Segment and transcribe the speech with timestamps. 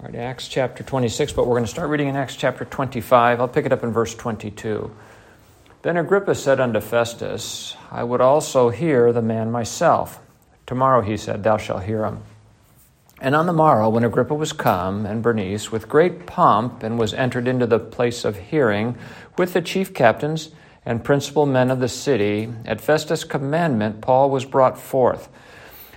[0.00, 3.40] All right, Acts chapter 26, but we're going to start reading in Acts chapter 25.
[3.40, 4.94] I'll pick it up in verse 22.
[5.82, 10.20] Then Agrippa said unto Festus, I would also hear the man myself.
[10.66, 12.22] Tomorrow, he said, thou shalt hear him.
[13.20, 17.12] And on the morrow, when Agrippa was come, and Bernice, with great pomp, and was
[17.12, 18.96] entered into the place of hearing,
[19.36, 20.50] with the chief captains
[20.86, 25.28] and principal men of the city, at Festus' commandment, Paul was brought forth.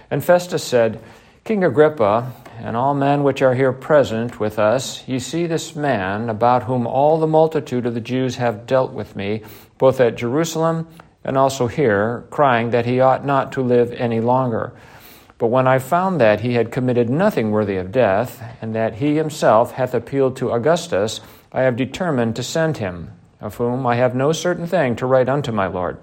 [0.10, 1.00] And Festus said,
[1.44, 6.30] King Agrippa, and all men which are here present with us, ye see this man,
[6.30, 9.44] about whom all the multitude of the Jews have dealt with me,
[9.78, 10.88] both at Jerusalem
[11.24, 14.74] and also here, crying that he ought not to live any longer.
[15.38, 19.16] But when I found that he had committed nothing worthy of death, and that he
[19.16, 21.22] himself hath appealed to Augustus,
[21.52, 25.30] I have determined to send him, of whom I have no certain thing to write
[25.30, 25.98] unto my Lord.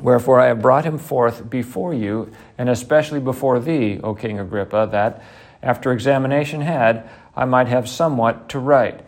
[0.00, 4.88] Wherefore I have brought him forth before you, and especially before thee, O King Agrippa,
[4.92, 5.22] that,
[5.62, 9.00] after examination had, I might have somewhat to write.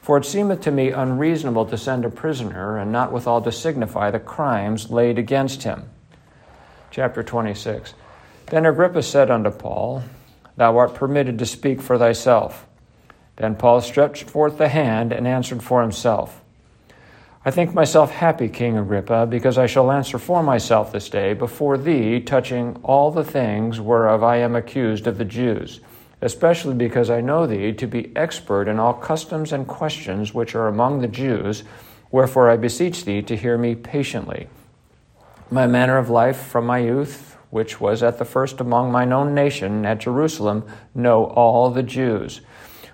[0.00, 4.10] For it seemeth to me unreasonable to send a prisoner, and not withal to signify
[4.10, 5.90] the crimes laid against him.
[6.90, 7.94] Chapter 26.
[8.46, 10.02] Then Agrippa said unto Paul,
[10.56, 12.66] Thou art permitted to speak for thyself.
[13.36, 16.42] Then Paul stretched forth the hand and answered for himself.
[17.44, 21.78] I think myself happy, King Agrippa, because I shall answer for myself this day before
[21.78, 25.80] thee touching all the things whereof I am accused of the Jews,
[26.20, 30.68] especially because I know thee to be expert in all customs and questions which are
[30.68, 31.64] among the Jews,
[32.10, 34.48] wherefore I beseech thee to hear me patiently.
[35.50, 39.34] My manner of life from my youth, which was at the first among mine own
[39.34, 42.40] nation at Jerusalem, know all the Jews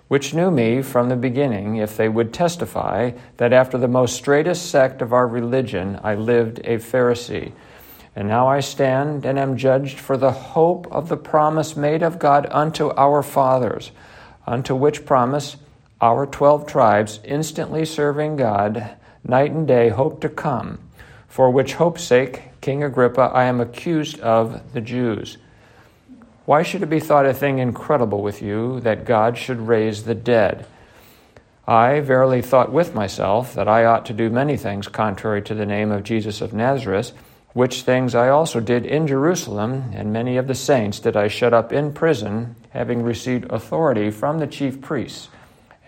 [0.08, 4.70] which knew me from the beginning, if they would testify that after the most straitest
[4.70, 7.52] sect of our religion I lived a Pharisee.
[8.16, 12.18] And now I stand and am judged for the hope of the promise made of
[12.18, 13.90] God unto our fathers,
[14.46, 15.56] unto which promise
[16.00, 20.78] our twelve tribes, instantly serving God, night and day, hope to come,
[21.28, 25.38] for which hope's sake, King Agrippa, I am accused of the Jews.
[26.44, 30.14] Why should it be thought a thing incredible with you that God should raise the
[30.14, 30.66] dead?
[31.66, 35.64] I verily thought with myself that I ought to do many things contrary to the
[35.64, 37.12] name of Jesus of Nazareth,
[37.54, 41.54] which things I also did in Jerusalem, and many of the saints did I shut
[41.54, 45.30] up in prison, having received authority from the chief priests.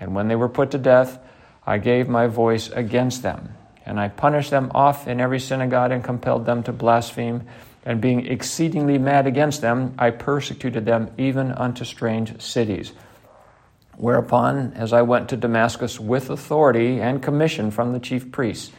[0.01, 1.19] And when they were put to death,
[1.67, 3.51] I gave my voice against them.
[3.85, 7.43] And I punished them off in every synagogue and compelled them to blaspheme
[7.87, 12.93] and being exceedingly mad against them, I persecuted them even unto strange cities.
[13.97, 18.73] Whereupon, as I went to Damascus with authority and commission from the chief priests,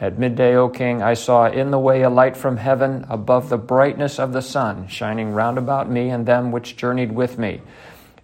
[0.00, 3.58] at midday, O king, I saw in the way a light from heaven above the
[3.58, 7.60] brightness of the sun, shining round about me and them which journeyed with me.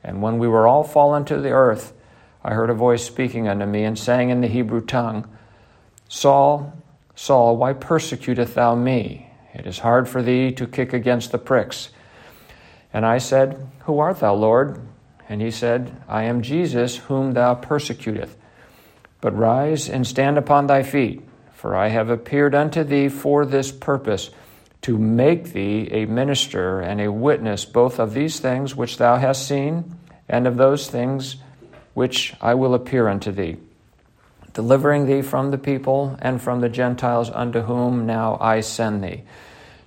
[0.03, 1.93] And when we were all fallen to the earth,
[2.43, 5.29] I heard a voice speaking unto me and saying in the Hebrew tongue,
[6.09, 6.73] Saul,
[7.15, 9.31] Saul, why persecutest thou me?
[9.55, 11.91] It is hard for thee to kick against the pricks.
[12.93, 14.81] And I said, Who art thou, Lord?
[15.29, 18.37] And he said, I am Jesus, whom thou persecutest.
[19.21, 21.23] But rise and stand upon thy feet,
[21.61, 24.31] for I have appeared unto thee for this purpose,
[24.81, 29.47] to make thee a minister and a witness both of these things which thou hast
[29.47, 29.95] seen,
[30.27, 31.37] and of those things
[31.93, 33.59] which I will appear unto thee
[34.55, 39.23] delivering thee from the people and from the Gentiles unto whom now I send thee,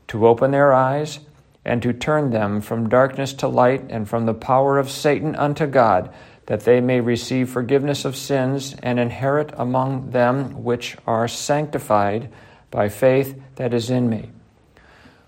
[0.09, 1.19] to open their eyes
[1.66, 5.66] and to turn them from darkness to light and from the power of Satan unto
[5.66, 6.13] God,
[6.48, 12.30] that they may receive forgiveness of sins and inherit among them which are sanctified
[12.70, 14.30] by faith that is in me.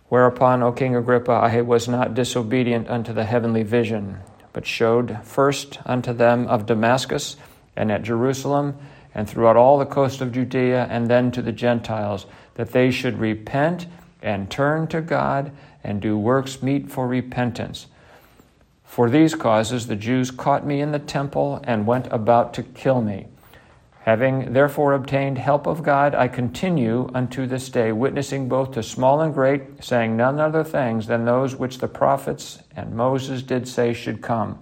[0.10, 4.18] Whereupon, O King Agrippa, I was not disobedient unto the heavenly vision,
[4.54, 7.38] but showed first unto them of Damascus
[7.76, 8.78] and at Jerusalem
[9.16, 13.18] and throughout all the coast of Judea, and then to the Gentiles, that they should
[13.18, 13.88] repent
[14.22, 15.54] and turn to God
[15.86, 17.88] and do works meet for repentance.
[18.96, 23.02] For these causes the Jews caught me in the temple and went about to kill
[23.02, 23.28] me.
[24.04, 29.20] Having therefore obtained help of God, I continue unto this day, witnessing both to small
[29.20, 33.92] and great, saying none other things than those which the prophets and Moses did say
[33.92, 34.60] should come,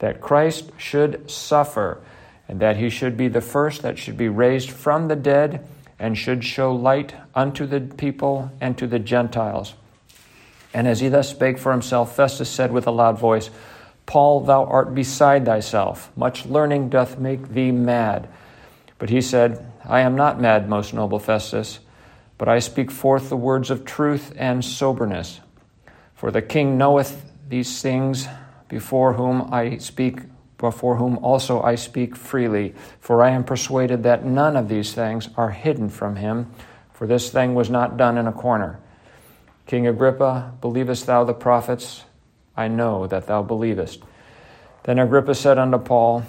[0.00, 2.02] that Christ should suffer
[2.48, 5.64] and that he should be the first that should be raised from the dead
[6.00, 9.74] and should show light unto the people and to the Gentiles.
[10.74, 13.50] And as he thus spake for himself, Festus said with a loud voice,
[14.06, 16.10] Paul, thou art beside thyself.
[16.16, 18.28] Much learning doth make thee mad.
[18.98, 21.80] But he said, I am not mad, most noble Festus,
[22.38, 25.40] but I speak forth the words of truth and soberness.
[26.14, 28.26] For the king knoweth these things
[28.68, 30.20] before whom I speak
[30.62, 32.74] before whom also I speak freely.
[33.00, 36.52] For I am persuaded that none of these things are hidden from him,
[36.92, 38.78] for this thing was not done in a corner.
[39.66, 42.04] King Agrippa, believest thou the prophets?
[42.56, 44.02] I know that thou believest.
[44.84, 46.24] Then Agrippa said unto Paul,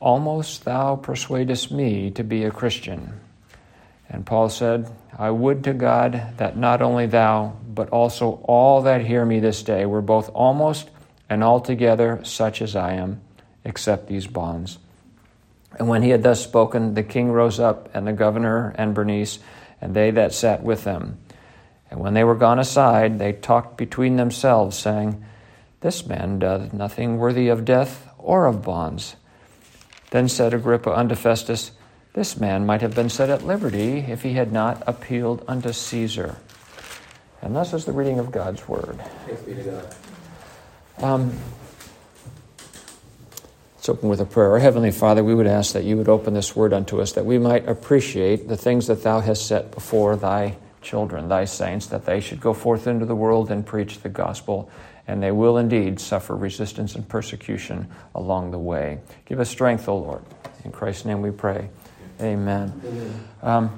[0.00, 3.20] Almost thou persuadest me to be a Christian.
[4.08, 9.04] And Paul said, I would to God that not only thou, but also all that
[9.04, 10.88] hear me this day were both almost
[11.28, 13.20] and altogether such as I am,
[13.64, 14.78] except these bonds.
[15.78, 19.38] And when he had thus spoken, the king rose up, and the governor and Bernice,
[19.80, 21.18] and they that sat with them.
[21.90, 25.24] And when they were gone aside, they talked between themselves, saying,
[25.80, 29.16] This man doth nothing worthy of death or of bonds.
[30.10, 31.72] Then said Agrippa unto Festus,
[32.12, 36.36] This man might have been set at liberty if he had not appealed unto Caesar.
[37.40, 38.98] And thus is the reading of God's word.
[39.26, 39.94] Thanks be to God.
[41.00, 41.38] Um,
[43.76, 44.50] let's open with a prayer.
[44.50, 47.24] Our Heavenly Father, we would ask that you would open this word unto us, that
[47.24, 50.56] we might appreciate the things that thou hast set before thy
[50.88, 54.70] children, thy saints, that they should go forth into the world and preach the gospel,
[55.06, 58.98] and they will indeed suffer resistance and persecution along the way.
[59.26, 60.22] Give us strength, O Lord.
[60.64, 61.68] In Christ's name we pray.
[62.20, 62.72] Amen.
[63.42, 63.68] Um,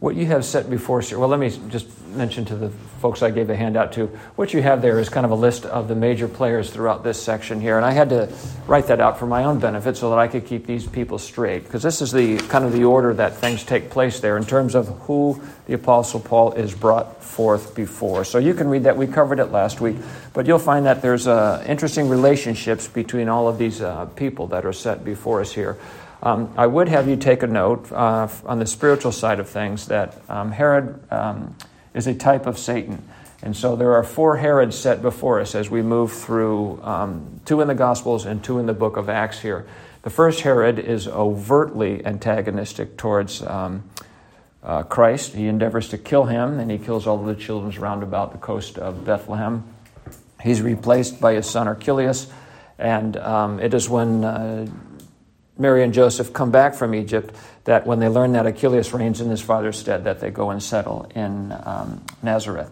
[0.00, 3.30] what you have set before us well, let me just mention to the folks I
[3.30, 4.06] gave a handout to,
[4.36, 7.22] what you have there is kind of a list of the major players throughout this
[7.22, 7.76] section here.
[7.76, 8.32] And I had to
[8.66, 11.64] write that out for my own benefit so that I could keep these people straight,
[11.64, 14.74] because this is the kind of the order that things take place there in terms
[14.74, 18.24] of who the Apostle Paul is brought forth before.
[18.24, 18.96] So you can read that.
[18.96, 19.96] We covered it last week,
[20.32, 24.64] but you'll find that there's uh, interesting relationships between all of these uh, people that
[24.64, 25.76] are set before us here.
[26.22, 29.86] Um, I would have you take a note uh, on the spiritual side of things
[29.86, 31.54] that um, Herod um,
[31.94, 33.02] is a type of Satan.
[33.42, 37.60] And so there are four Herods set before us as we move through um, two
[37.60, 39.66] in the Gospels and two in the book of Acts here.
[40.02, 43.84] The first Herod is overtly antagonistic towards um,
[44.62, 45.34] uh, Christ.
[45.34, 48.38] He endeavors to kill him, and he kills all of the children round about the
[48.38, 49.64] coast of Bethlehem.
[50.42, 52.28] He's replaced by his son Archelaus,
[52.78, 54.66] and um, it is when uh,
[55.58, 59.30] Mary and Joseph come back from Egypt, that when they learn that Archelaus reigns in
[59.30, 62.70] his father's stead, that they go and settle in um, Nazareth.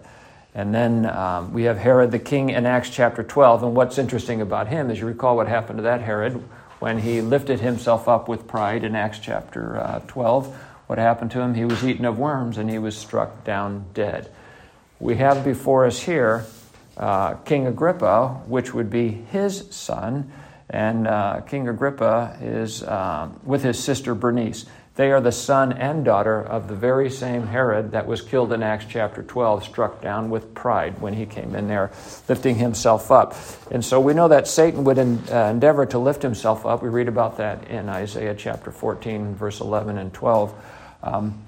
[0.54, 3.64] And then um, we have Herod the king in Acts chapter 12.
[3.64, 6.42] And what's interesting about him is you recall what happened to that Herod
[6.78, 10.54] when he lifted himself up with pride in Acts chapter uh, 12.
[10.86, 11.54] What happened to him?
[11.54, 14.30] He was eaten of worms and he was struck down dead.
[15.00, 16.44] We have before us here
[16.96, 20.30] uh, King Agrippa, which would be his son
[20.70, 24.66] and uh, King Agrippa is um, with his sister Bernice.
[24.96, 28.62] They are the son and daughter of the very same Herod that was killed in
[28.62, 31.90] Acts chapter 12, struck down with pride when he came in there,
[32.28, 33.34] lifting himself up.
[33.72, 36.80] And so we know that Satan would en- uh, endeavor to lift himself up.
[36.80, 40.54] We read about that in Isaiah chapter 14, verse 11 and 12.
[41.02, 41.43] Um,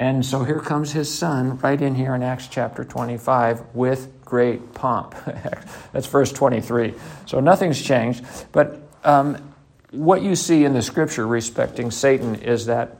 [0.00, 4.72] and so here comes his son right in here in Acts chapter 25 with great
[4.72, 5.14] pomp.
[5.92, 6.94] That's verse 23.
[7.26, 8.24] So nothing's changed.
[8.50, 9.52] But um,
[9.90, 12.96] what you see in the scripture respecting Satan is that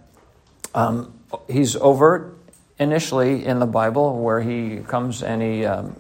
[0.75, 1.19] um,
[1.49, 2.37] he's overt
[2.79, 5.99] initially in the Bible, where he comes and he um,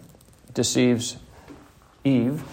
[0.52, 1.16] deceives
[2.04, 2.44] Eve,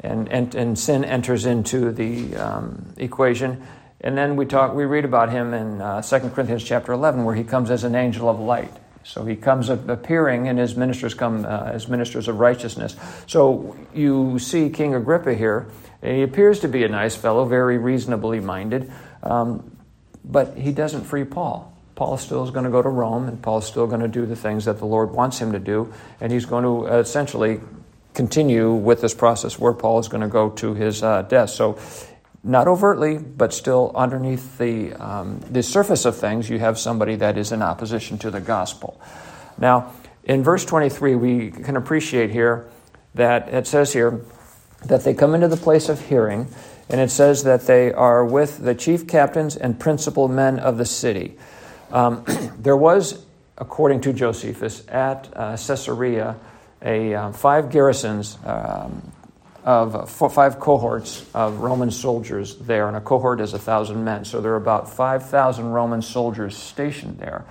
[0.00, 3.66] and, and, and sin enters into the um, equation.
[4.00, 7.34] And then we talk, we read about him in uh, 2 Corinthians chapter 11, where
[7.34, 8.72] he comes as an angel of light.
[9.04, 12.96] So he comes appearing, and his ministers come uh, as ministers of righteousness.
[13.26, 15.68] So you see King Agrippa here.
[16.02, 19.76] he appears to be a nice fellow, very reasonably minded, um,
[20.24, 21.72] but he doesn't free Paul.
[21.94, 24.36] Paul still is going to go to Rome, and Paul's still going to do the
[24.36, 27.60] things that the Lord wants him to do, and he's going to essentially
[28.12, 31.50] continue with this process where Paul is going to go to his uh, death.
[31.50, 31.78] So
[32.46, 37.36] not overtly, but still underneath the, um, the surface of things, you have somebody that
[37.36, 39.00] is in opposition to the gospel.
[39.58, 42.68] Now, in verse 23, we can appreciate here
[43.14, 44.24] that it says here
[44.84, 46.46] that they come into the place of hearing,
[46.88, 50.84] and it says that they are with the chief captains and principal men of the
[50.84, 51.36] city.
[51.90, 52.24] Um,
[52.58, 53.24] there was,
[53.58, 56.36] according to Josephus, at uh, Caesarea,
[56.82, 59.12] a um, five garrisons um,
[59.66, 64.24] of four, five cohorts of Roman soldiers there, and a cohort is a thousand men.
[64.24, 67.44] So there are about 5,000 Roman soldiers stationed there.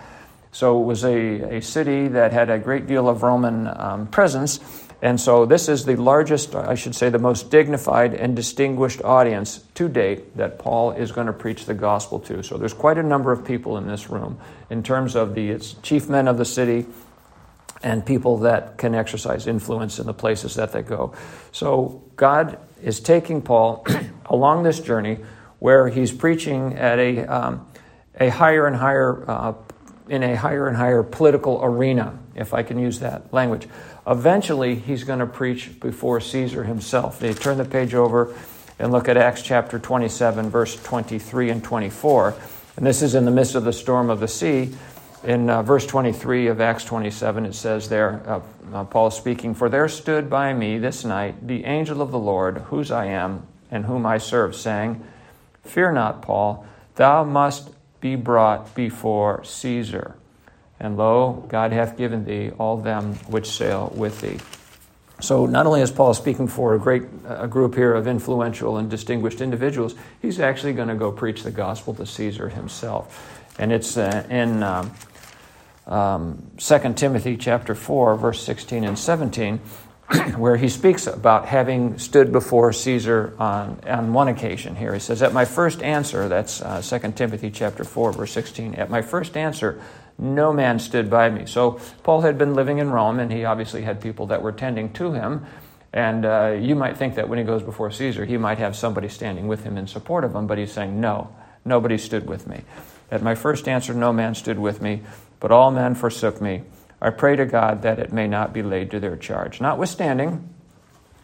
[0.54, 4.62] So it was a, a city that had a great deal of Roman um, presence.
[5.02, 9.66] And so this is the largest, I should say, the most dignified and distinguished audience
[9.74, 12.42] to date that Paul is going to preach the gospel to.
[12.44, 16.08] So there's quite a number of people in this room in terms of the chief
[16.08, 16.86] men of the city,
[17.84, 21.14] and people that can exercise influence in the places that they go.
[21.52, 23.86] So God is taking Paul
[24.26, 25.20] along this journey
[25.60, 27.68] where he's preaching at a, um,
[28.20, 29.54] a higher and higher, uh,
[30.10, 33.68] in a higher and higher political arena, if I can use that language.
[34.08, 37.20] Eventually, he's going to preach before Caesar himself.
[37.20, 38.36] They turn the page over
[38.78, 42.36] and look at Acts chapter 27, verse 23 and 24.
[42.78, 44.76] And this is in the midst of the storm of the sea.
[45.26, 48.42] In uh, verse 23 of Acts 27, it says there, uh,
[48.72, 52.60] uh, Paul speaking, For there stood by me this night the angel of the Lord,
[52.70, 55.04] whose I am and whom I serve, saying,
[55.64, 60.16] Fear not, Paul, thou must be brought before Caesar.
[60.80, 64.38] And lo, God hath given thee all them which sail with thee.
[65.22, 68.92] So not only is Paul speaking for a great a group here of influential and
[68.92, 73.42] distinguished individuals, he's actually going to go preach the gospel to Caesar himself.
[73.58, 74.92] And it's uh, in um,
[75.88, 79.58] um, 2 Timothy chapter 4, verse 16 and 17,
[80.38, 84.94] where he speaks about having stood before Caesar on, on one occasion here.
[84.94, 88.90] He says, At my first answer, that's uh, 2 Timothy chapter 4, verse 16, at
[88.90, 89.82] my first answer,
[90.18, 91.46] no man stood by me.
[91.46, 94.94] So Paul had been living in Rome, and he obviously had people that were tending
[94.94, 95.46] to him.
[95.92, 99.10] And uh, you might think that when he goes before Caesar, he might have somebody
[99.10, 102.62] standing with him in support of him, but he's saying, No, nobody stood with me.
[103.12, 105.04] At my first answer, no man stood with me,
[105.46, 106.64] but all men forsook me.
[107.00, 109.62] I pray to God that it may not be laid to their charge.
[109.62, 110.50] Notwithstanding,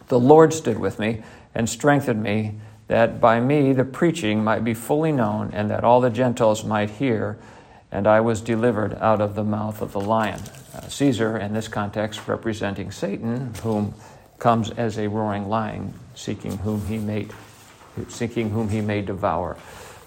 [0.10, 1.24] the Lord stood with me
[1.56, 6.02] and strengthened me, that by me the preaching might be fully known, and that all
[6.02, 7.40] the Gentiles might hear
[7.92, 10.40] and I was delivered out of the mouth of the lion.
[10.72, 13.96] Uh, Caesar, in this context, representing Satan, whom
[14.38, 17.26] comes as a roaring lion, seeking whom he may,
[18.08, 19.58] seeking whom he may devour.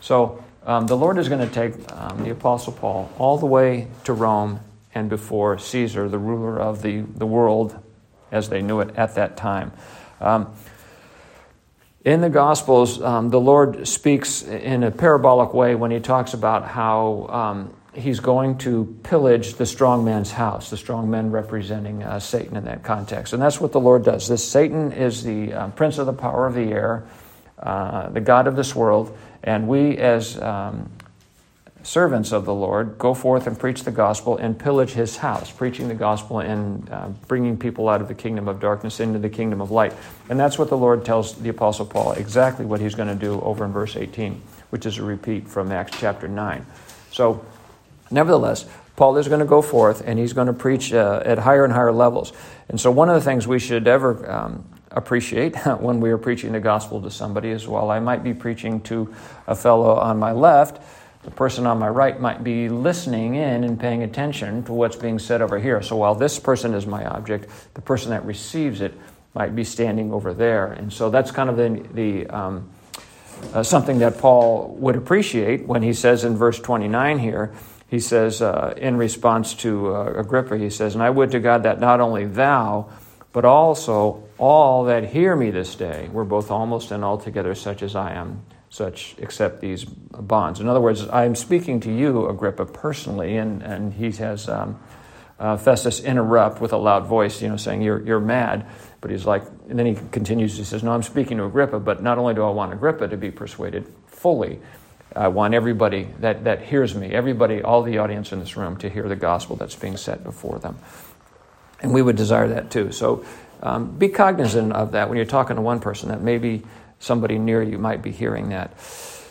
[0.00, 3.88] So um, the Lord is going to take um, the Apostle Paul all the way
[4.04, 4.61] to Rome
[4.94, 7.78] and before Caesar, the ruler of the, the world
[8.30, 9.73] as they knew it at that time.
[10.21, 10.54] Um,
[12.04, 16.66] in the Gospels, um, the Lord speaks in a parabolic way when he talks about
[16.66, 22.21] how um, he's going to pillage the strong man's house, the strong man representing uh,
[22.21, 23.33] Satan in that context.
[23.33, 24.28] And that's what the Lord does.
[24.28, 27.06] This Satan is the uh, prince of the power of the air,
[27.59, 30.90] uh, the God of this world, and we as um,
[31.82, 35.86] servants of the Lord go forth and preach the gospel and pillage his house, preaching
[35.86, 39.60] the gospel and uh, bringing people out of the kingdom of darkness into the kingdom
[39.60, 39.92] of light.
[40.30, 43.40] And that's what the Lord tells the Apostle Paul exactly what he's going to do
[43.42, 46.64] over in verse 18, which is a repeat from Acts chapter 9.
[47.12, 47.44] So,
[48.10, 48.64] nevertheless,
[48.96, 51.72] Paul is going to go forth and he's going to preach uh, at higher and
[51.72, 52.32] higher levels.
[52.68, 56.52] And so, one of the things we should ever um, appreciate when we are preaching
[56.52, 57.90] the gospel to somebody as well.
[57.90, 59.14] I might be preaching to
[59.46, 60.80] a fellow on my left,
[61.24, 65.18] the person on my right might be listening in and paying attention to what's being
[65.18, 65.80] said over here.
[65.80, 68.94] So while this person is my object, the person that receives it
[69.34, 70.66] might be standing over there.
[70.72, 72.68] And so that's kind of the, the um,
[73.52, 77.54] uh, something that Paul would appreciate when he says in verse 29 here,
[77.88, 81.62] he says, uh, in response to uh, Agrippa, he says, And I would to God
[81.62, 82.90] that not only thou,
[83.32, 87.95] but also all that hear me this day were both almost and altogether such as
[87.95, 90.59] I am such except these bonds.
[90.59, 94.81] In other words, I'm speaking to you, Agrippa, personally, and, and he has um,
[95.38, 98.67] uh, Festus interrupt with a loud voice, you know, saying, you're, you're mad.
[99.00, 102.03] But he's like, and then he continues, he says, No, I'm speaking to Agrippa, but
[102.03, 104.59] not only do I want Agrippa to be persuaded fully,
[105.14, 108.88] I want everybody that, that hears me, everybody, all the audience in this room, to
[108.88, 110.79] hear the gospel that's being set before them.
[111.81, 112.91] And we would desire that too.
[112.91, 113.25] So
[113.64, 116.62] um, be cognizant of that when you're talking to one person, that maybe
[116.99, 118.78] somebody near you might be hearing that.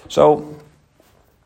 [0.10, 0.60] So,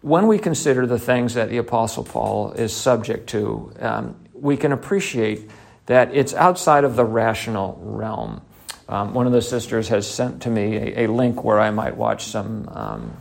[0.02, 4.72] when we consider the things that the Apostle Paul is subject to, um, we can
[4.72, 5.50] appreciate
[5.88, 8.42] that it's outside of the rational realm.
[8.88, 11.98] Um, one of the sisters has sent to me a, a link where I might
[11.98, 13.18] watch some um,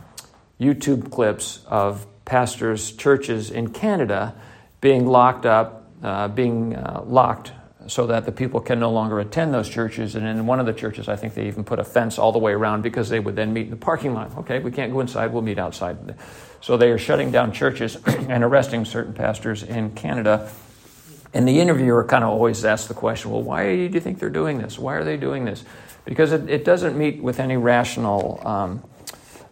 [0.61, 4.33] YouTube clips of pastors' churches in Canada
[4.79, 7.51] being locked up, uh, being uh, locked
[7.87, 10.15] so that the people can no longer attend those churches.
[10.15, 12.39] And in one of the churches, I think they even put a fence all the
[12.39, 14.37] way around because they would then meet in the parking lot.
[14.39, 16.15] Okay, we can't go inside, we'll meet outside.
[16.61, 20.51] So they are shutting down churches and arresting certain pastors in Canada.
[21.33, 24.29] And the interviewer kind of always asks the question well, why do you think they're
[24.29, 24.77] doing this?
[24.77, 25.63] Why are they doing this?
[26.05, 28.83] Because it, it doesn't meet with any rational um,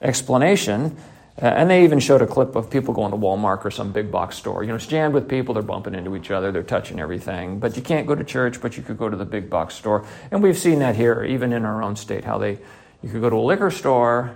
[0.02, 0.98] explanation.
[1.42, 4.10] Uh, and they even showed a clip of people going to Walmart or some big
[4.10, 4.64] box store.
[4.64, 7.60] You know, it's jammed with people, they're bumping into each other, they're touching everything.
[7.60, 10.06] But you can't go to church, but you could go to the big box store.
[10.32, 12.52] And we've seen that here, even in our own state, how they,
[13.04, 14.36] you could go to a liquor store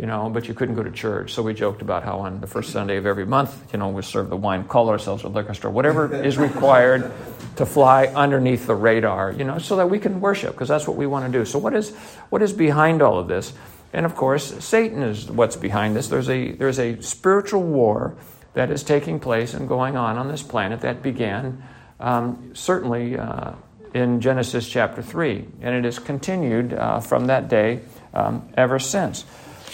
[0.00, 1.34] you know, but you couldn't go to church.
[1.34, 4.00] So we joked about how on the first Sunday of every month, you know, we
[4.00, 7.12] serve the wine, call ourselves a liquor store, whatever is required
[7.56, 10.96] to fly underneath the radar, you know, so that we can worship, because that's what
[10.96, 11.44] we want to do.
[11.44, 11.94] So what is
[12.30, 13.52] what is behind all of this?
[13.92, 16.08] And of course, Satan is what's behind this.
[16.08, 18.16] There's a there's a spiritual war
[18.54, 21.62] that is taking place and going on on this planet that began
[21.98, 23.52] um, certainly uh,
[23.94, 27.80] in Genesis chapter three, and it has continued uh, from that day
[28.14, 29.24] um, ever since.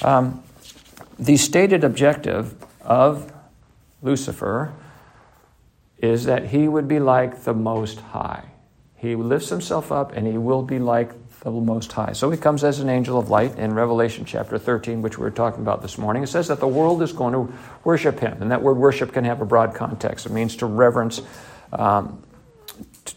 [0.02, 0.42] Um,
[1.18, 3.32] the stated objective of
[4.02, 4.72] Lucifer
[5.98, 8.44] is that he would be like the Most High.
[8.96, 11.12] He lifts himself up and he will be like
[11.54, 12.12] the Most High.
[12.12, 15.30] So he comes as an angel of light in Revelation chapter 13, which we were
[15.30, 16.22] talking about this morning.
[16.22, 17.52] It says that the world is going to
[17.84, 18.42] worship him.
[18.42, 21.20] And that word worship can have a broad context, it means to reverence.
[21.72, 22.22] Um,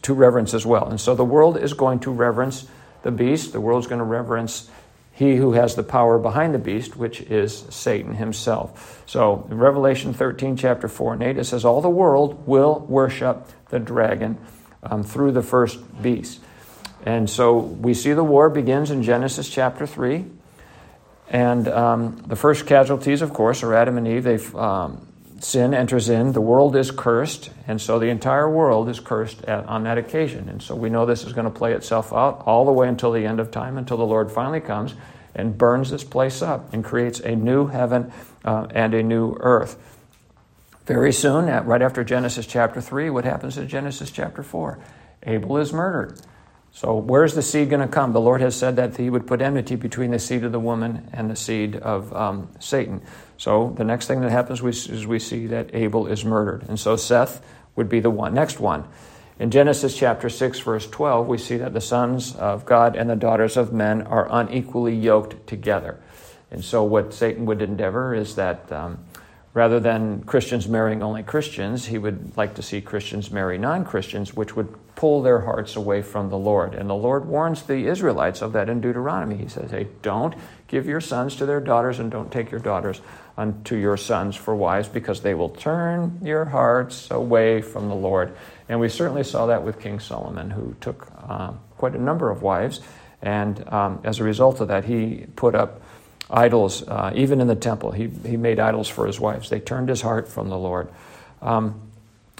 [0.02, 0.88] to reverence as well.
[0.88, 2.66] And so the world is going to reverence
[3.02, 3.52] the beast.
[3.52, 4.70] The world is going to reverence
[5.12, 9.02] he who has the power behind the beast, which is Satan himself.
[9.06, 13.46] So in Revelation 13, chapter 4 and 8, it says, All the world will worship
[13.68, 14.38] the dragon
[14.82, 16.40] um, through the first beast.
[17.04, 20.24] And so we see the war begins in Genesis chapter 3.
[21.28, 24.24] And um, the first casualties, of course, are Adam and Eve.
[24.24, 25.06] They've, um,
[25.42, 29.64] sin enters in, the world is cursed, and so the entire world is cursed at,
[29.66, 30.48] on that occasion.
[30.48, 33.12] And so we know this is going to play itself out all the way until
[33.12, 34.94] the end of time, until the Lord finally comes
[35.34, 38.12] and burns this place up and creates a new heaven
[38.44, 39.78] uh, and a new earth.
[40.86, 44.78] Very soon, right after Genesis chapter 3, what happens in Genesis chapter 4?
[45.24, 46.20] Abel is murdered.
[46.72, 48.12] So, where's the seed going to come?
[48.12, 51.08] The Lord has said that He would put enmity between the seed of the woman
[51.12, 53.02] and the seed of um, Satan.
[53.36, 56.68] So, the next thing that happens is we see that Abel is murdered.
[56.68, 58.34] And so, Seth would be the one.
[58.34, 58.84] Next one.
[59.40, 63.16] In Genesis chapter 6, verse 12, we see that the sons of God and the
[63.16, 65.98] daughters of men are unequally yoked together.
[66.50, 69.04] And so, what Satan would endeavor is that um,
[69.54, 74.34] rather than Christians marrying only Christians, he would like to see Christians marry non Christians,
[74.34, 76.74] which would pull their hearts away from the Lord.
[76.74, 79.38] And the Lord warns the Israelites of that in Deuteronomy.
[79.38, 80.34] He says, Hey, don't
[80.68, 83.00] give your sons to their daughters, and don't take your daughters
[83.34, 88.36] unto your sons for wives, because they will turn your hearts away from the Lord.
[88.68, 92.42] And we certainly saw that with King Solomon, who took uh, quite a number of
[92.42, 92.82] wives.
[93.22, 95.80] And um, as a result of that, he put up
[96.28, 97.92] idols, uh, even in the temple.
[97.92, 99.48] He, he made idols for his wives.
[99.48, 100.90] They turned his heart from the Lord.
[101.40, 101.89] Um,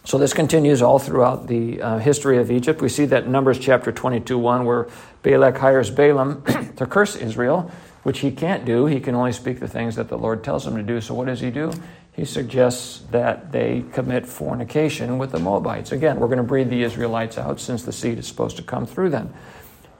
[0.04, 2.80] so this continues all throughout the uh, history of Egypt.
[2.80, 4.88] We see that in Numbers chapter 22 1, where
[5.22, 6.42] Balak hires Balaam
[6.76, 7.70] to curse Israel,
[8.02, 8.86] which he can't do.
[8.86, 11.00] He can only speak the things that the Lord tells him to do.
[11.00, 11.72] So what does he do?
[12.20, 15.92] he suggests that they commit fornication with the Moabites.
[15.92, 18.84] Again, we're going to breed the Israelites out since the seed is supposed to come
[18.84, 19.32] through them.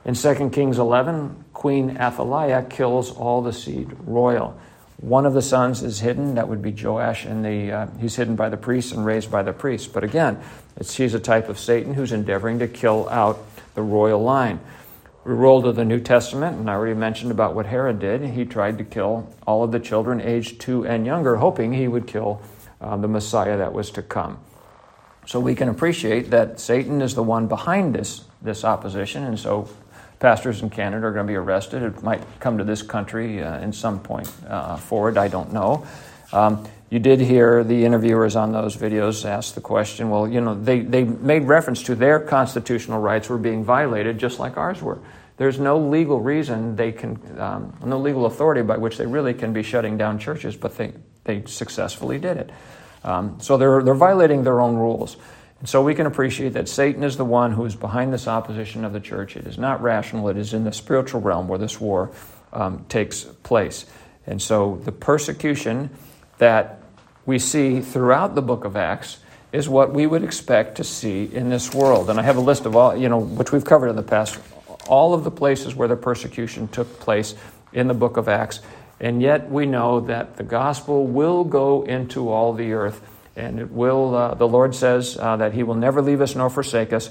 [0.04, 4.58] In 2 Kings 11, Queen Athaliah kills all the seed royal.
[5.00, 8.36] One of the sons is hidden, that would be Joash, and the, uh, he's hidden
[8.36, 9.86] by the priests and raised by the priests.
[9.86, 10.38] But again,
[10.78, 13.38] he's a type of Satan who's endeavoring to kill out
[13.74, 14.60] the royal line.
[15.24, 18.22] We roll to the New Testament, and I already mentioned about what Herod did.
[18.22, 22.06] He tried to kill all of the children aged two and younger, hoping he would
[22.06, 22.42] kill
[22.82, 24.38] uh, the Messiah that was to come.
[25.26, 29.66] So we can appreciate that Satan is the one behind this, this opposition, and so
[30.20, 31.83] pastors in Canada are going to be arrested.
[31.83, 35.87] It might come to this country uh, in some point uh, forward, I don't know.
[36.33, 40.54] Um, you did hear the interviewers on those videos ask the question well, you know,
[40.54, 44.98] they, they made reference to their constitutional rights were being violated just like ours were.
[45.37, 49.52] There's no legal reason they can, um, no legal authority by which they really can
[49.52, 50.92] be shutting down churches, but they,
[51.24, 52.50] they successfully did it.
[53.04, 55.16] Um, so they're, they're violating their own rules.
[55.60, 58.84] And so we can appreciate that Satan is the one who is behind this opposition
[58.84, 59.36] of the church.
[59.36, 62.10] It is not rational, it is in the spiritual realm where this war
[62.52, 63.86] um, takes place.
[64.26, 65.90] And so the persecution
[66.38, 66.82] that
[67.26, 69.18] we see throughout the book of Acts
[69.52, 72.08] is what we would expect to see in this world.
[72.08, 74.38] And I have a list of all, you know, which we've covered in the past,
[74.88, 77.34] all of the places where the persecution took place
[77.72, 78.60] in the book of Acts.
[79.00, 83.00] And yet we know that the gospel will go into all the earth.
[83.36, 86.50] And it will, uh, the Lord says uh, that He will never leave us nor
[86.50, 87.10] forsake us.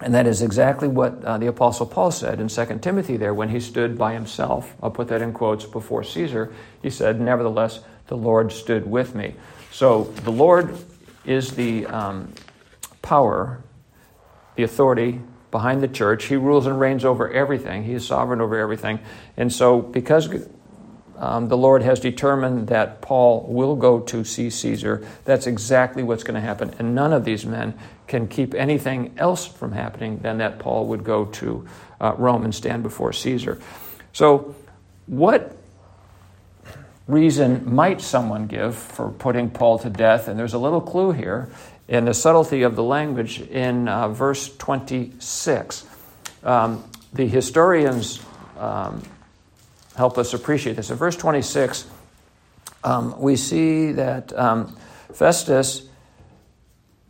[0.00, 3.48] And that is exactly what uh, the Apostle Paul said in 2 Timothy there when
[3.48, 4.74] he stood by himself.
[4.82, 6.52] I'll put that in quotes before Caesar.
[6.82, 9.34] He said, Nevertheless, the Lord stood with me.
[9.70, 10.76] So the Lord
[11.24, 12.32] is the um,
[13.02, 13.62] power,
[14.56, 15.20] the authority
[15.50, 16.24] behind the church.
[16.24, 18.98] He rules and reigns over everything, He is sovereign over everything.
[19.36, 20.28] And so, because
[21.18, 25.06] um, the Lord has determined that Paul will go to see Caesar.
[25.24, 26.74] That's exactly what's going to happen.
[26.78, 27.74] And none of these men
[28.06, 31.66] can keep anything else from happening than that Paul would go to
[32.00, 33.60] uh, Rome and stand before Caesar.
[34.12, 34.54] So,
[35.06, 35.56] what
[37.06, 40.28] reason might someone give for putting Paul to death?
[40.28, 41.50] And there's a little clue here
[41.88, 45.86] in the subtlety of the language in uh, verse 26.
[46.42, 48.20] Um, the historians
[48.58, 49.02] um,
[49.96, 50.90] help us appreciate this.
[50.90, 51.86] In verse 26,
[52.82, 54.76] um, we see that um,
[55.12, 55.82] Festus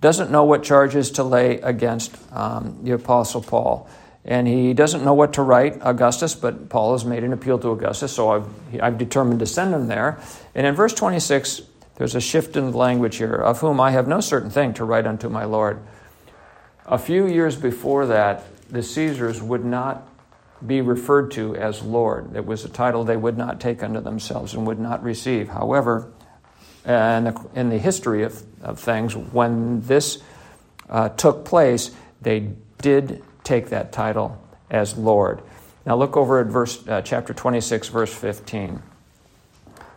[0.00, 3.88] doesn't know what charges to lay against um, the Apostle Paul.
[4.24, 7.70] And he doesn't know what to write Augustus, but Paul has made an appeal to
[7.70, 10.18] Augustus, so I've, I've determined to send him there.
[10.54, 11.62] And in verse 26,
[11.96, 14.84] there's a shift in the language here, of whom I have no certain thing to
[14.84, 15.80] write unto my Lord.
[16.86, 20.06] A few years before that, the Caesars would not
[20.64, 22.34] be referred to as Lord.
[22.36, 25.48] It was a title they would not take unto themselves and would not receive.
[25.48, 26.10] However,
[26.84, 30.22] the, in the history of, of things, when this
[30.88, 31.90] uh, took place,
[32.22, 34.40] they did take that title
[34.70, 35.42] as Lord.
[35.86, 38.82] Now look over at verse uh, chapter 26 verse 15.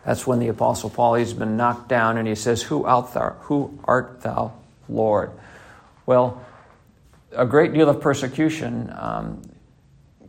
[0.05, 3.35] That's when the apostle Paul he's been knocked down and he says, "Who art thou?
[3.41, 4.53] Who art thou,
[4.87, 5.31] Lord?"
[6.05, 6.45] Well,
[7.33, 9.41] a great deal of persecution um,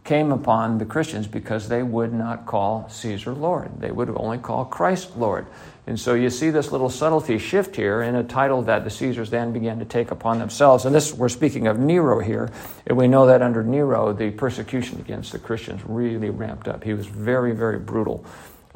[0.09, 3.79] came upon the Christians because they would not call Caesar Lord.
[3.79, 5.47] They would only call Christ Lord.
[5.87, 9.29] And so you see this little subtlety shift here in a title that the Caesars
[9.29, 10.87] then began to take upon themselves.
[10.87, 12.51] And this, we're speaking of Nero here.
[12.87, 16.85] And we know that under Nero, the persecution against the Christians really ramped up.
[16.85, 18.25] He was very, very brutal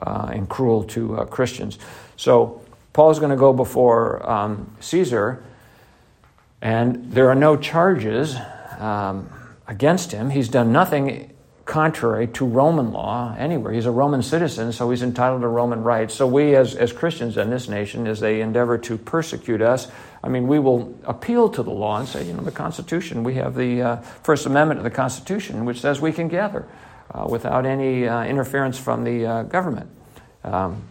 [0.00, 1.78] uh, and cruel to uh, Christians.
[2.16, 2.60] So
[2.92, 5.42] Paul's going to go before um, Caesar,
[6.60, 8.36] and there are no charges
[8.78, 9.30] um,
[9.72, 10.30] against him.
[10.30, 11.32] He's done nothing
[11.64, 13.72] contrary to Roman law anywhere.
[13.72, 16.14] He's a Roman citizen, so he's entitled to Roman rights.
[16.14, 19.88] So we, as, as Christians in this nation, as they endeavor to persecute us,
[20.22, 23.34] I mean, we will appeal to the law and say, you know, the Constitution, we
[23.36, 26.68] have the uh, First Amendment of the Constitution, which says we can gather
[27.14, 29.88] uh, without any uh, interference from the uh, government.
[30.44, 30.82] Um,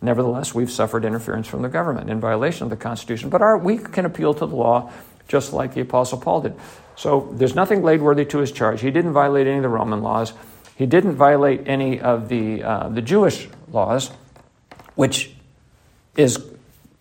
[0.00, 3.78] nevertheless, we've suffered interference from the government in violation of the Constitution, but our, we
[3.78, 4.92] can appeal to the law
[5.26, 6.54] just like the Apostle Paul did.
[7.00, 8.82] So there's nothing laid worthy to his charge.
[8.82, 10.34] He didn't violate any of the Roman laws.
[10.76, 14.10] He didn't violate any of the, uh, the Jewish laws,
[14.96, 15.34] which
[16.18, 16.44] is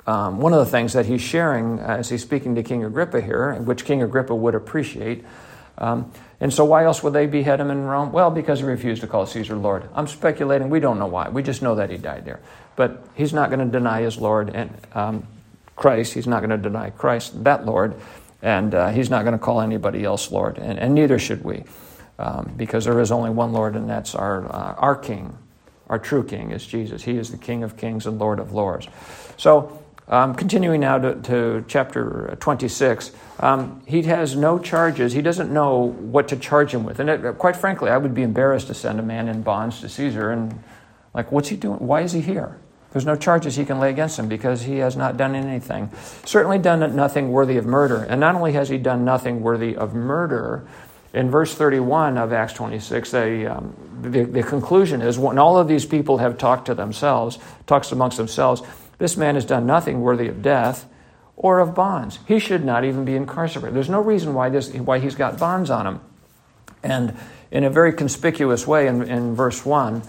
[0.07, 3.55] um, one of the things that he's sharing as he's speaking to King Agrippa here,
[3.55, 5.25] which King Agrippa would appreciate.
[5.77, 6.09] Um,
[6.39, 8.13] and so, why else would they behead him in Rome?
[8.13, 9.83] Well, because he refused to call Caesar Lord.
[9.93, 10.69] I'm speculating.
[10.69, 11.27] We don't know why.
[11.27, 12.39] We just know that he died there.
[12.77, 15.27] But he's not going to deny his Lord and um,
[15.75, 16.13] Christ.
[16.13, 17.95] He's not going to deny Christ, that Lord.
[18.41, 21.63] And uh, he's not going to call anybody else Lord, and, and neither should we,
[22.17, 25.37] um, because there is only one Lord, and that's our, uh, our King.
[25.87, 27.03] Our true King is Jesus.
[27.03, 28.87] He is the King of kings and Lord of lords.
[29.37, 35.13] So, um, continuing now to, to chapter 26, um, he has no charges.
[35.13, 36.99] He doesn't know what to charge him with.
[36.99, 39.89] And it, quite frankly, I would be embarrassed to send a man in bonds to
[39.89, 40.63] Caesar and,
[41.13, 41.79] like, what's he doing?
[41.79, 42.57] Why is he here?
[42.91, 45.91] There's no charges he can lay against him because he has not done anything.
[46.25, 48.03] Certainly done nothing worthy of murder.
[48.03, 50.67] And not only has he done nothing worthy of murder,
[51.13, 55.67] in verse 31 of Acts 26, they, um, the, the conclusion is when all of
[55.67, 58.61] these people have talked to themselves, talks amongst themselves,
[58.97, 60.87] this man has done nothing worthy of death
[61.35, 62.19] or of bonds.
[62.27, 63.75] He should not even be incarcerated.
[63.75, 66.01] There's no reason why, this, why he's got bonds on him.
[66.83, 67.17] And
[67.49, 70.03] in a very conspicuous way in, in verse 1,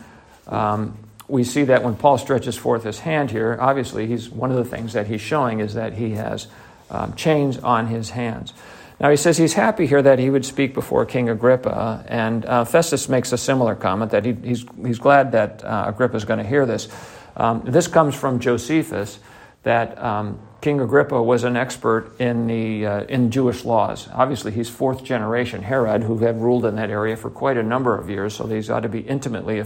[0.49, 0.99] um,
[1.31, 4.64] we see that when Paul stretches forth his hand here, obviously, he's, one of the
[4.64, 6.49] things that he's showing is that he has
[6.90, 8.53] um, chains on his hands.
[8.99, 12.64] Now, he says he's happy here that he would speak before King Agrippa, and uh,
[12.64, 16.38] Festus makes a similar comment that he, he's, he's glad that uh, Agrippa is going
[16.38, 16.88] to hear this.
[17.37, 19.21] Um, this comes from Josephus,
[19.62, 24.09] that um, King Agrippa was an expert in, the, uh, in Jewish laws.
[24.12, 27.96] Obviously, he's fourth generation Herod, who had ruled in that area for quite a number
[27.96, 29.64] of years, so he's ought to be intimately uh,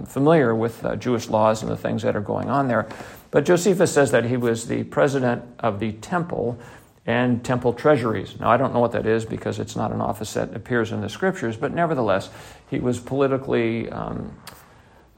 [0.00, 2.88] familiar with uh, Jewish laws and the things that are going on there.
[3.30, 6.58] But Josephus says that he was the president of the temple
[7.06, 8.38] and temple treasuries.
[8.40, 11.00] Now, I don't know what that is because it's not an office that appears in
[11.00, 12.30] the scriptures, but nevertheless,
[12.68, 14.36] he was politically um,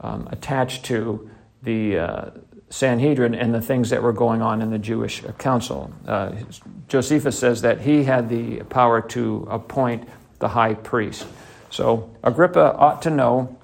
[0.01, 1.29] um, attached to
[1.63, 2.29] the uh,
[2.75, 5.93] Sanhedrin and the things that were going on in the Jewish council.
[6.05, 6.33] Uh,
[6.89, 10.09] Josephus says that he had the power to appoint
[10.39, 11.25] the high priest.
[11.69, 13.57] So Agrippa ought to know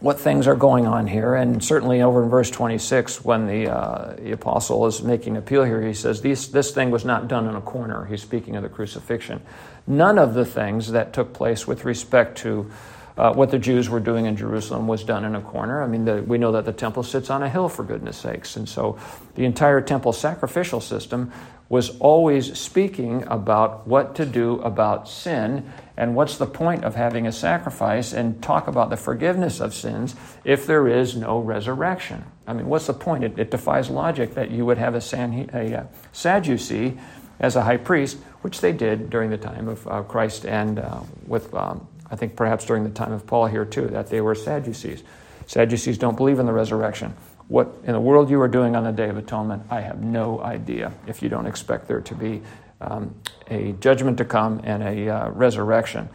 [0.00, 1.34] what things are going on here.
[1.34, 5.86] And certainly over in verse 26, when the, uh, the apostle is making appeal here,
[5.86, 8.06] he says, this, this thing was not done in a corner.
[8.06, 9.42] He's speaking of the crucifixion.
[9.86, 12.70] None of the things that took place with respect to
[13.16, 15.82] uh, what the Jews were doing in Jerusalem was done in a corner.
[15.82, 18.56] I mean, the, we know that the temple sits on a hill, for goodness sakes.
[18.56, 18.98] And so
[19.34, 21.32] the entire temple sacrificial system
[21.68, 27.26] was always speaking about what to do about sin and what's the point of having
[27.26, 32.24] a sacrifice and talk about the forgiveness of sins if there is no resurrection.
[32.46, 33.24] I mean, what's the point?
[33.24, 36.98] It, it defies logic that you would have a, San, a, a, Sadducee
[37.40, 41.00] as a high priest, which they did during the time of uh, Christ and uh,
[41.26, 44.34] with, um, I think perhaps during the time of Paul here too, that they were
[44.34, 45.02] Sadducees.
[45.46, 47.14] Sadducees don't believe in the resurrection.
[47.48, 50.40] What in the world you are doing on the Day of Atonement, I have no
[50.40, 52.42] idea if you don't expect there to be
[52.80, 53.14] um,
[53.48, 56.08] a judgment to come and a uh, resurrection.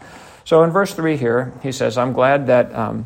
[0.43, 3.05] So in verse 3 here, he says, I'm glad that um,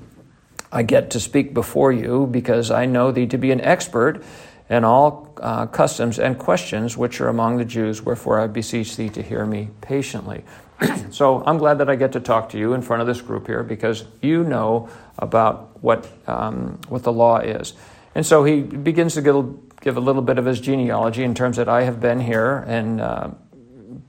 [0.72, 4.24] I get to speak before you because I know thee to be an expert
[4.70, 9.10] in all uh, customs and questions which are among the Jews, wherefore I beseech thee
[9.10, 10.44] to hear me patiently.
[11.12, 13.48] so I'm glad that I get to talk to you in front of this group
[13.48, 17.74] here because you know about what, um, what the law is.
[18.16, 21.58] And so he begins to give, give, a little bit of his genealogy in terms
[21.58, 23.30] that I have been here and uh,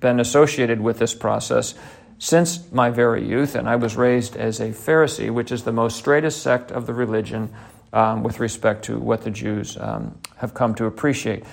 [0.00, 1.74] been associated with this process
[2.18, 5.96] since my very youth, and I was raised as a Pharisee, which is the most
[5.96, 7.52] straightest sect of the religion
[7.92, 11.44] um, with respect to what the Jews um, have come to appreciate.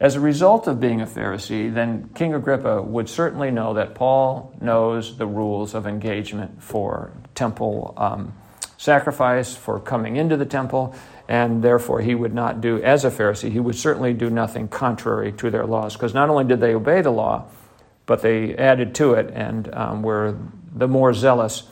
[0.00, 4.52] As a result of being a Pharisee, then King Agrippa would certainly know that Paul
[4.60, 8.34] knows the rules of engagement for temple um,
[8.76, 10.94] sacrifice, for coming into the temple,
[11.28, 15.32] and therefore he would not do, as a Pharisee, he would certainly do nothing contrary
[15.32, 17.46] to their laws, because not only did they obey the law,
[18.04, 20.36] but they added to it and um, were
[20.74, 21.62] the more zealous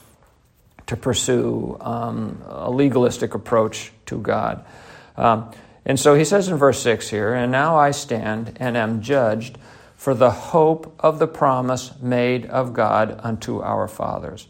[0.87, 4.65] to pursue um, a legalistic approach to God.
[5.17, 5.51] Um,
[5.85, 9.59] and so he says in verse 6 here, And now I stand and am judged
[9.97, 14.47] for the hope of the promise made of God unto our fathers.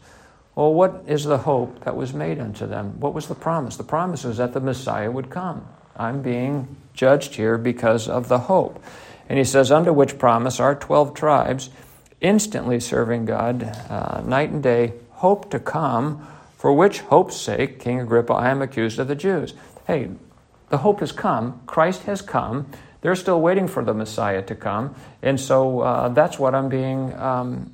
[0.55, 2.99] Well, what is the hope that was made unto them?
[2.99, 3.77] What was the promise?
[3.77, 5.67] The promise was that the Messiah would come.
[5.95, 8.83] I'm being judged here because of the hope.
[9.29, 11.69] And he says, Under which promise our 12 tribes,
[12.21, 16.27] instantly serving God uh, night and day, hope to come,
[16.63, 19.53] for which hope's sake, King Agrippa, I am accused of the Jews.
[19.85, 20.11] Hey,
[20.69, 22.67] the hope has come, Christ has come.
[23.01, 24.95] They're still waiting for the Messiah to come.
[25.21, 27.73] And so uh, that's what I'm being um,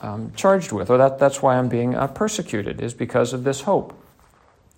[0.00, 3.60] um, charged with, or that, that's why I'm being uh, persecuted, is because of this
[3.60, 3.94] hope,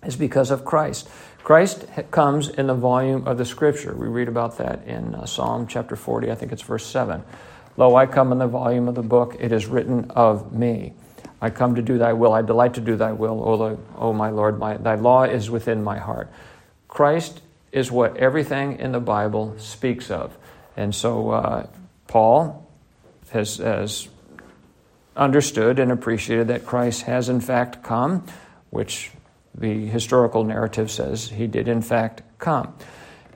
[0.05, 1.09] is because of Christ.
[1.43, 3.95] Christ comes in the volume of the Scripture.
[3.95, 7.23] We read about that in uh, Psalm chapter 40, I think it's verse 7.
[7.75, 10.93] Lo, I come in the volume of the book, it is written of me.
[11.41, 14.29] I come to do thy will, I delight to do thy will, O, o my
[14.29, 16.31] Lord, my, thy law is within my heart.
[16.87, 20.37] Christ is what everything in the Bible speaks of.
[20.77, 21.67] And so uh,
[22.07, 22.67] Paul
[23.31, 24.07] has, has
[25.15, 28.25] understood and appreciated that Christ has in fact come,
[28.69, 29.11] which
[29.55, 32.73] the historical narrative says he did in fact come.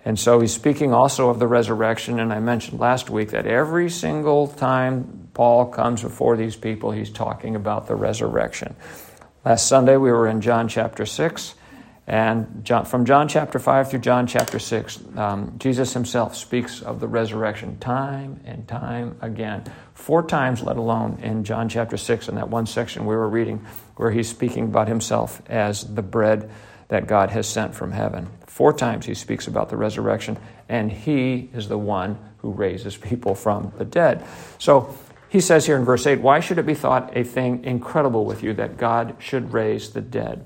[0.05, 2.19] And so he's speaking also of the resurrection.
[2.19, 7.11] And I mentioned last week that every single time Paul comes before these people, he's
[7.11, 8.75] talking about the resurrection.
[9.45, 11.53] Last Sunday, we were in John chapter 6.
[12.07, 16.99] And John, from John chapter 5 through John chapter 6, um, Jesus himself speaks of
[16.99, 19.63] the resurrection time and time again.
[19.93, 23.65] Four times, let alone in John chapter 6, in that one section we were reading,
[23.95, 26.49] where he's speaking about himself as the bread
[26.89, 28.29] that God has sent from heaven.
[28.45, 30.37] Four times he speaks about the resurrection,
[30.69, 34.23] and he is the one who raises people from the dead.
[34.59, 34.95] So
[35.29, 38.43] he says here in verse 8, Why should it be thought a thing incredible with
[38.43, 40.45] you that God should raise the dead?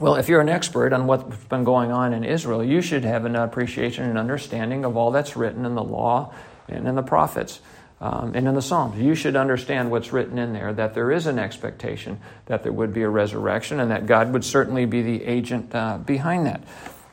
[0.00, 3.26] Well, if you're an expert on what's been going on in Israel, you should have
[3.26, 6.32] an appreciation and understanding of all that's written in the law
[6.68, 7.60] and in the prophets
[8.00, 8.98] um, and in the Psalms.
[8.98, 12.94] You should understand what's written in there that there is an expectation that there would
[12.94, 16.62] be a resurrection and that God would certainly be the agent uh, behind that.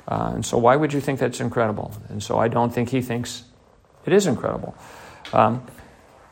[0.07, 1.91] Uh, and so, why would you think that's incredible?
[2.07, 3.43] And so, I don't think he thinks
[4.05, 4.73] it is incredible.
[5.33, 5.67] Um,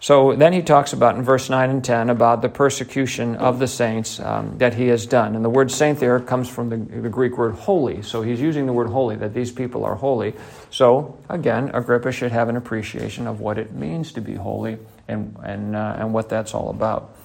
[0.06, 3.66] so then he talks about in verse 9 and 10 about the persecution of the
[3.66, 5.36] saints um, that he has done.
[5.36, 8.04] And the word saint there comes from the, the, Greek word holy.
[8.04, 10.36] So he's using the word holy, that these people are holy.
[10.70, 15.36] So again, Agrippa should have an appreciation of what it means to be holy and,
[15.44, 17.18] and, uh, and what that's all about.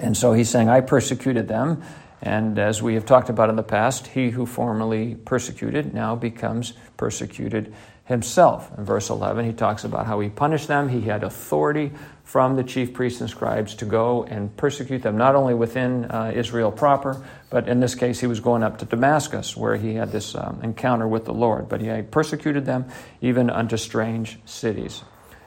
[0.00, 1.84] And so he's saying, I persecuted them.
[2.20, 6.72] And as we have talked about in the past, he who formerly persecuted now becomes
[6.96, 7.72] persecuted
[8.06, 8.70] himself.
[8.78, 10.88] In verse 11, he talks about how he punished them.
[10.88, 11.92] He had authority
[12.22, 16.32] from the chief priests and scribes to go and persecute them, not only within uh,
[16.34, 20.10] Israel proper, but in this case, he was going up to Damascus, where he had
[20.12, 21.68] this um, encounter with the Lord.
[21.68, 22.86] But he persecuted them
[23.20, 25.02] even unto strange cities.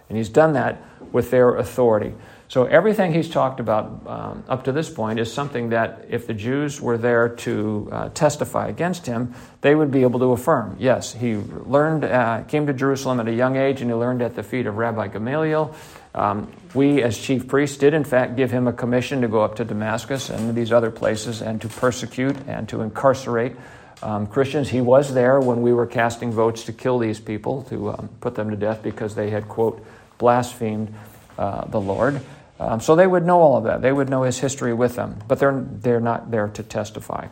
[0.10, 2.14] And he's done that with their authority.
[2.50, 6.34] So everything he's talked about um, up to this point is something that if the
[6.34, 10.76] Jews were there to uh, testify against him, they would be able to affirm.
[10.80, 14.36] Yes, he learned, uh, came to Jerusalem at a young age, and he learned at
[14.36, 15.76] the feet of Rabbi Gamaliel.
[16.16, 19.58] Um, we, as chief priests, did in fact give him a commission to go up
[19.58, 23.56] to Damascus and these other places and to persecute and to incarcerate
[24.02, 24.70] um, Christians.
[24.70, 28.34] He was there when we were casting votes to kill these people, to um, put
[28.34, 29.86] them to death because they had, quote,
[30.18, 30.92] blasphemed
[31.38, 32.20] uh, the Lord.
[32.60, 33.82] Um, so they would know all of that.
[33.82, 37.28] They would know his history with them, but they're, they're not there to testify.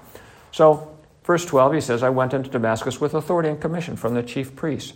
[0.52, 4.24] So, verse 12, he says, I went into Damascus with authority and commission from the
[4.24, 4.94] chief priests.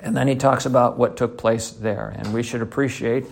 [0.00, 2.14] And then he talks about what took place there.
[2.16, 3.26] And we should appreciate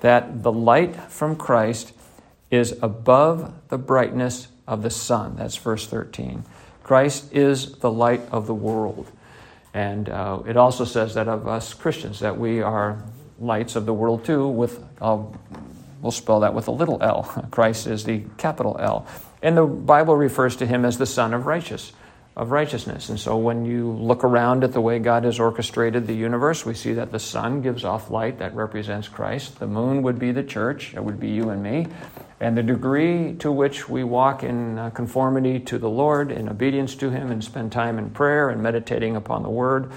[0.00, 1.92] that the light from Christ
[2.50, 5.36] is above the brightness of the sun.
[5.36, 6.44] That's verse 13.
[6.82, 9.10] Christ is the light of the world.
[9.72, 13.02] And uh, it also says that of us Christians, that we are
[13.44, 15.22] lights of the world too, with, uh,
[16.00, 17.22] we'll spell that with a little l.
[17.50, 19.06] Christ is the capital L.
[19.42, 21.92] And the Bible refers to him as the Sun of Righteous
[22.36, 23.10] of righteousness.
[23.10, 26.74] And so when you look around at the way God has orchestrated the universe, we
[26.74, 29.60] see that the sun gives off light that represents Christ.
[29.60, 31.86] The moon would be the church, it would be you and me.
[32.40, 36.96] And the degree to which we walk in uh, conformity to the Lord, in obedience
[36.96, 39.92] to Him, and spend time in prayer and meditating upon the Word,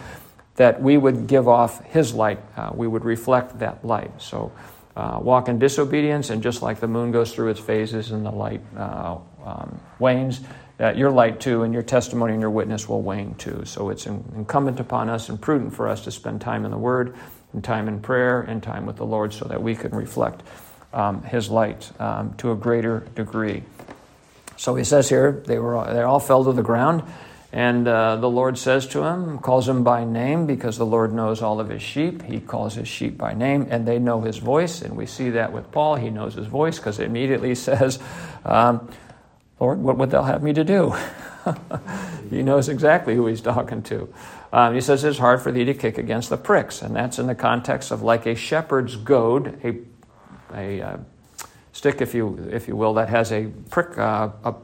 [0.57, 2.39] that we would give off His light.
[2.55, 4.11] Uh, we would reflect that light.
[4.21, 4.51] So
[4.95, 8.31] uh, walk in disobedience, and just like the moon goes through its phases and the
[8.31, 10.41] light uh, um, wanes,
[10.77, 13.63] that your light too and your testimony and your witness will wane too.
[13.65, 17.15] So it's incumbent upon us and prudent for us to spend time in the Word
[17.53, 20.43] and time in prayer and time with the Lord so that we can reflect
[20.93, 23.63] um, His light um, to a greater degree.
[24.57, 27.03] So he says here, they, were, they all fell to the ground.
[27.53, 31.41] And uh, the Lord says to him, calls him by name because the Lord knows
[31.41, 32.23] all of his sheep.
[32.23, 34.81] He calls his sheep by name and they know his voice.
[34.81, 35.95] And we see that with Paul.
[35.95, 37.99] He knows his voice because it immediately says,
[38.43, 38.89] um,
[39.59, 40.93] Lord, what would thou have me to do?
[42.29, 44.13] he knows exactly who he's talking to.
[44.51, 46.81] Um, he says, It's hard for thee to kick against the pricks.
[46.81, 49.77] And that's in the context of like a shepherd's goad, a,
[50.53, 50.97] a uh,
[51.71, 54.55] stick, if you, if you will, that has a prick, uh, a,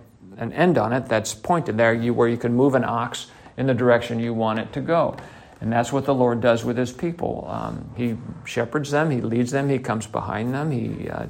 [0.43, 3.27] an end on it that's pointed there you, where you can move an ox
[3.58, 5.17] in the direction you want it to go.
[5.62, 7.47] And that's what the Lord does with his people.
[7.49, 11.27] Um, he shepherds them, he leads them, he comes behind them, he uh,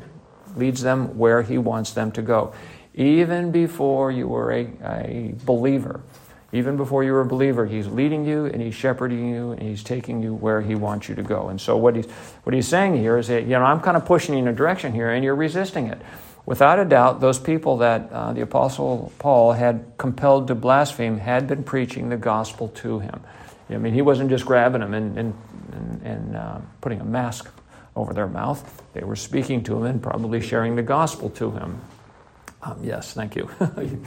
[0.56, 2.54] leads them where he wants them to go
[2.95, 6.02] even before you were a, a believer.
[6.52, 9.84] Even before you were a believer, he's leading you and he's shepherding you and he's
[9.84, 11.49] taking you where he wants you to go.
[11.49, 12.06] And so what he's
[12.43, 14.54] what he's saying here is that you know I'm kind of pushing you in a
[14.54, 15.99] direction here and you're resisting it.
[16.46, 21.48] Without a doubt, those people that uh, the apostle Paul had compelled to blaspheme had
[21.48, 23.22] been preaching the gospel to him.
[23.70, 25.34] I mean, he wasn't just grabbing them and, and,
[26.04, 27.50] and, uh, putting a mask
[27.96, 28.84] over their mouth.
[28.94, 31.82] They were speaking to him and probably sharing the gospel to him.
[32.62, 33.50] Um, yes, thank you.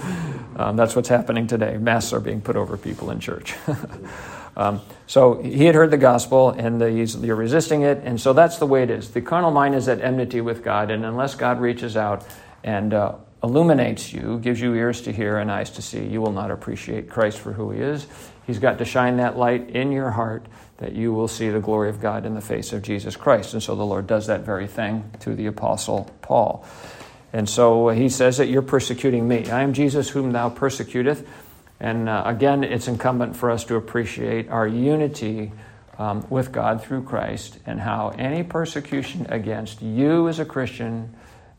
[0.56, 1.78] um, that's what's happening today.
[1.78, 3.54] Masks are being put over people in church.
[4.56, 8.58] um, so he had heard the gospel, and the, you're resisting it, and so that's
[8.58, 9.10] the way it is.
[9.10, 12.26] The carnal mind is at enmity with God, and unless God reaches out
[12.64, 16.32] and uh, illuminates you, gives you ears to hear and eyes to see, you will
[16.32, 18.06] not appreciate Christ for who he is.
[18.46, 20.46] He's got to shine that light in your heart
[20.78, 23.54] that you will see the glory of God in the face of Jesus Christ.
[23.54, 26.64] And so the Lord does that very thing to the Apostle Paul.
[27.32, 29.48] And so he says that you're persecuting me.
[29.50, 31.24] I am Jesus whom thou persecutest.
[31.80, 35.52] And uh, again, it's incumbent for us to appreciate our unity
[35.98, 41.14] um, with God through Christ and how any persecution against you as a Christian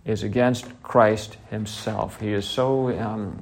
[0.06, 2.20] is against Christ himself.
[2.20, 3.42] He is so um,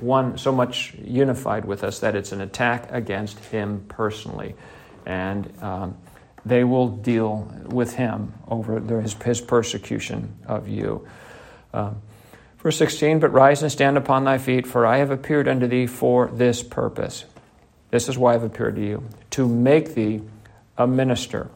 [0.00, 4.54] one so much unified with us that it's an attack against him personally.
[5.06, 5.96] And um,
[6.44, 11.06] they will deal with him over his, his persecution of you.
[11.72, 12.02] Um,
[12.66, 15.86] verse 16, but rise and stand upon thy feet, for I have appeared unto thee
[15.86, 17.24] for this purpose.
[17.92, 20.22] This is why I've appeared to you, to make thee
[20.76, 21.48] a minister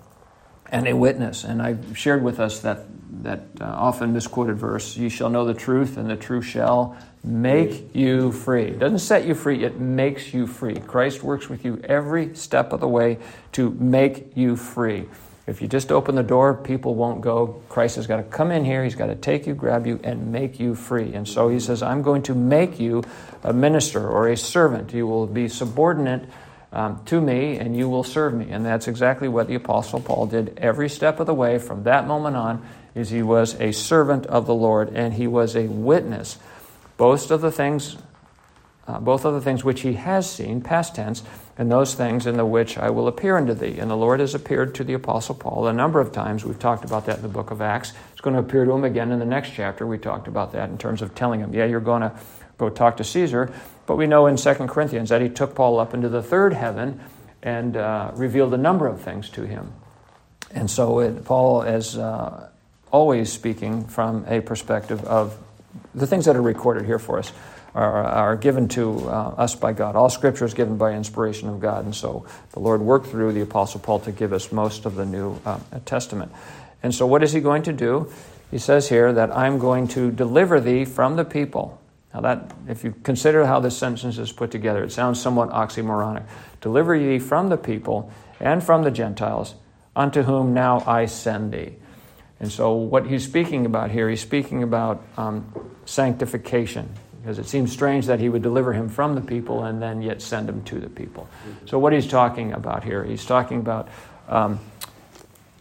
[0.71, 1.43] and a witness.
[1.43, 2.85] And I've shared with us that,
[3.25, 7.93] that uh, often misquoted verse, ye shall know the truth, and the truth shall make
[7.93, 8.67] you free.
[8.67, 10.77] It doesn't set you free, it makes you free.
[10.77, 13.19] Christ works with you every step of the way
[13.51, 15.09] to make you free.
[15.51, 17.61] If you just open the door, people won't go.
[17.69, 18.85] Christ has got to come in here.
[18.85, 21.13] He's got to take you, grab you, and make you free.
[21.13, 23.03] And so he says, I'm going to make you
[23.43, 24.93] a minister or a servant.
[24.95, 26.29] You will be subordinate
[26.73, 28.49] um, to me, and you will serve me.
[28.51, 32.07] And that's exactly what the Apostle Paul did every step of the way from that
[32.07, 36.39] moment on is he was a servant of the Lord and he was a witness
[36.97, 37.97] boast of the things
[38.91, 41.23] uh, both of the things which he has seen, past tense,
[41.57, 43.79] and those things in the which I will appear unto thee.
[43.79, 46.45] And the Lord has appeared to the Apostle Paul a number of times.
[46.45, 47.93] We've talked about that in the book of Acts.
[48.13, 49.87] It's going to appear to him again in the next chapter.
[49.87, 52.13] We talked about that in terms of telling him, yeah, you're going to
[52.59, 53.53] go talk to Caesar.
[53.87, 57.01] But we know in 2 Corinthians that he took Paul up into the third heaven
[57.43, 59.73] and uh, revealed a number of things to him.
[60.53, 62.51] And so it, Paul is uh,
[62.91, 65.39] always speaking from a perspective of
[65.95, 67.33] the things that are recorded here for us
[67.75, 69.97] are, are given to uh, us by God.
[69.97, 73.43] All scripture is given by inspiration of God, and so the Lord worked through the
[73.43, 76.33] Apostle Paul to give us most of the New uh, Testament.
[76.83, 78.13] And so, what is he going to do?
[78.51, 81.81] He says here that I'm going to deliver thee from the people.
[82.13, 86.25] Now, that, if you consider how this sentence is put together, it sounds somewhat oxymoronic.
[86.61, 88.11] Deliver ye from the people
[88.41, 89.55] and from the Gentiles,
[89.95, 91.77] unto whom now I send thee.
[92.41, 95.53] And so, what he's speaking about here, he's speaking about um,
[95.85, 96.89] sanctification
[97.21, 100.23] because it seems strange that he would deliver him from the people and then yet
[100.23, 101.29] send him to the people.
[101.67, 103.89] So, what he's talking about here, he's talking about
[104.29, 104.59] um,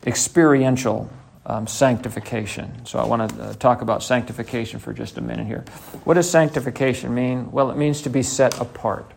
[0.06, 1.10] experiential
[1.46, 2.86] um, sanctification.
[2.86, 5.66] So, I want to uh, talk about sanctification for just a minute here.
[6.06, 7.52] What does sanctification mean?
[7.52, 9.12] Well, it means to be set apart.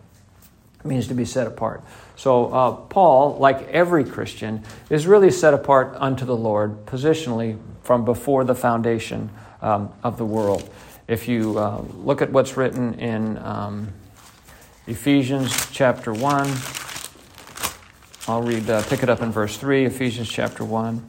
[0.81, 1.85] It means to be set apart.
[2.17, 8.05] So, uh, Paul, like every Christian, is really set apart unto the Lord positionally from
[8.05, 9.31] before the foundation
[9.61, 10.69] um, of the world.
[11.09, 13.89] If you uh, look at what's written in um,
[14.87, 16.47] Ephesians chapter 1,
[18.29, 21.05] I'll read, uh, pick it up in verse 3, Ephesians chapter 1.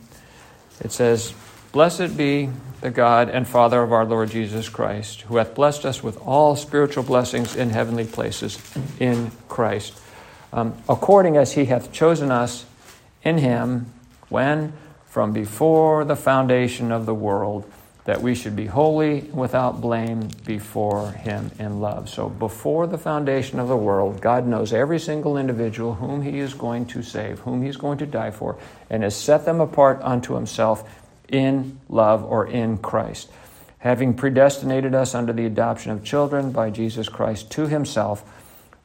[0.81, 1.35] It says,
[1.71, 2.49] Blessed be
[2.81, 6.55] the God and Father of our Lord Jesus Christ, who hath blessed us with all
[6.55, 8.59] spiritual blessings in heavenly places
[8.99, 9.93] in Christ,
[10.51, 12.65] um, according as he hath chosen us
[13.23, 13.93] in him
[14.29, 14.73] when
[15.05, 17.71] from before the foundation of the world
[18.05, 22.09] that we should be holy without blame before Him in love.
[22.09, 26.53] So, before the foundation of the world, God knows every single individual whom He is
[26.53, 28.57] going to save, whom He's going to die for,
[28.89, 30.83] and has set them apart unto Himself
[31.29, 33.31] in love or in Christ.
[33.79, 38.23] Having predestinated us unto the adoption of children by Jesus Christ to Himself,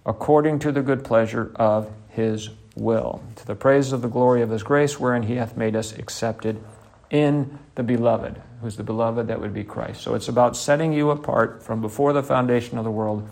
[0.06, 4.50] according to the good pleasure of His will, to the praise of the glory of
[4.50, 6.62] His grace, wherein He hath made us accepted
[7.10, 10.02] in the beloved who's the beloved, that would be Christ.
[10.02, 13.28] So it's about setting you apart from before the foundation of the world,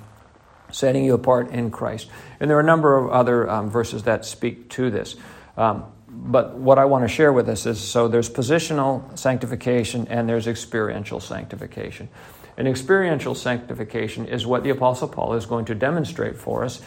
[0.70, 2.08] setting you apart in Christ.
[2.38, 5.16] And there are a number of other um, verses that speak to this.
[5.56, 10.28] Um, but what I want to share with us is so there's positional sanctification and
[10.28, 12.08] there's experiential sanctification.
[12.56, 16.80] And experiential sanctification is what the Apostle Paul is going to demonstrate for us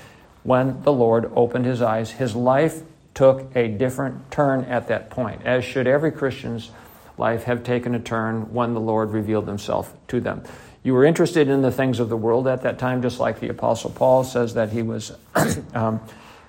[0.43, 2.11] when the Lord opened his eyes.
[2.11, 2.81] His life
[3.14, 6.72] took a different turn at that point, as should every Christian's
[7.18, 10.43] life have taken a turn when the Lord revealed himself to them.
[10.84, 13.49] You were interested in the things of the world at that time, just like the
[13.49, 15.12] Apostle Paul says that he was
[15.74, 15.99] um,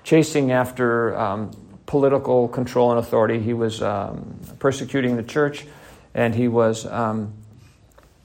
[0.03, 1.51] chasing after um,
[1.85, 3.39] political control and authority.
[3.39, 5.65] He was um, persecuting the church,
[6.13, 6.85] and he was.
[6.85, 7.33] Um,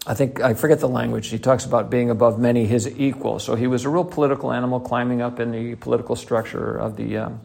[0.08, 1.26] I think I forget the language.
[1.26, 3.40] He talks about being above many his equal.
[3.40, 7.16] So he was a real political animal, climbing up in the political structure of the
[7.16, 7.40] um,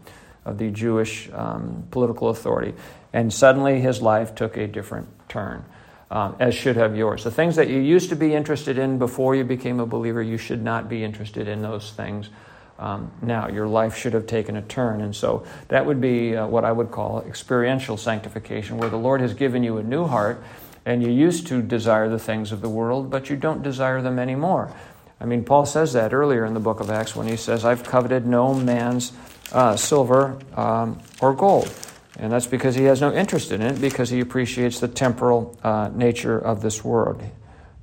[0.46, 2.74] of the Jewish um, political authority.
[3.14, 5.66] And suddenly his life took a different turn,
[6.10, 7.24] um, as should have yours.
[7.24, 10.38] The things that you used to be interested in before you became a believer, you
[10.38, 12.30] should not be interested in those things.
[12.80, 15.02] Um, now, your life should have taken a turn.
[15.02, 19.22] And so that would be uh, what I would call experiential sanctification, where the Lord
[19.22, 20.44] has given you a new heart
[20.86, 24.18] and you used to desire the things of the world, but you don't desire them
[24.18, 24.74] anymore.
[25.20, 27.84] I mean, Paul says that earlier in the book of Acts when he says, I've
[27.84, 29.12] coveted no man's
[29.52, 31.74] uh, silver um, or gold.
[32.18, 35.90] And that's because he has no interest in it, because he appreciates the temporal uh,
[35.94, 37.24] nature of this world.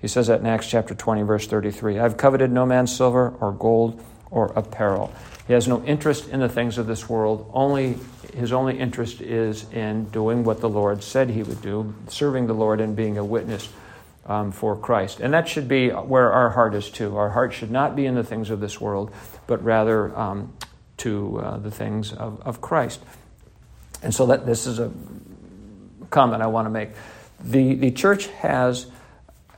[0.01, 1.99] He says that in Acts chapter 20, verse 33.
[1.99, 4.01] I've coveted no man's silver or gold
[4.31, 5.12] or apparel.
[5.47, 7.51] He has no interest in the things of this world.
[7.53, 7.97] Only
[8.35, 12.55] his only interest is in doing what the Lord said he would do, serving the
[12.55, 13.69] Lord and being a witness
[14.27, 15.21] um, for Christ.
[15.21, 17.16] And that should be where our heart is too.
[17.16, 19.11] Our heart should not be in the things of this world,
[19.47, 20.53] but rather um,
[20.99, 23.01] to uh, the things of, of Christ.
[24.03, 24.93] And so that this is a
[26.11, 26.91] comment I want to make.
[27.41, 28.87] The, the church has,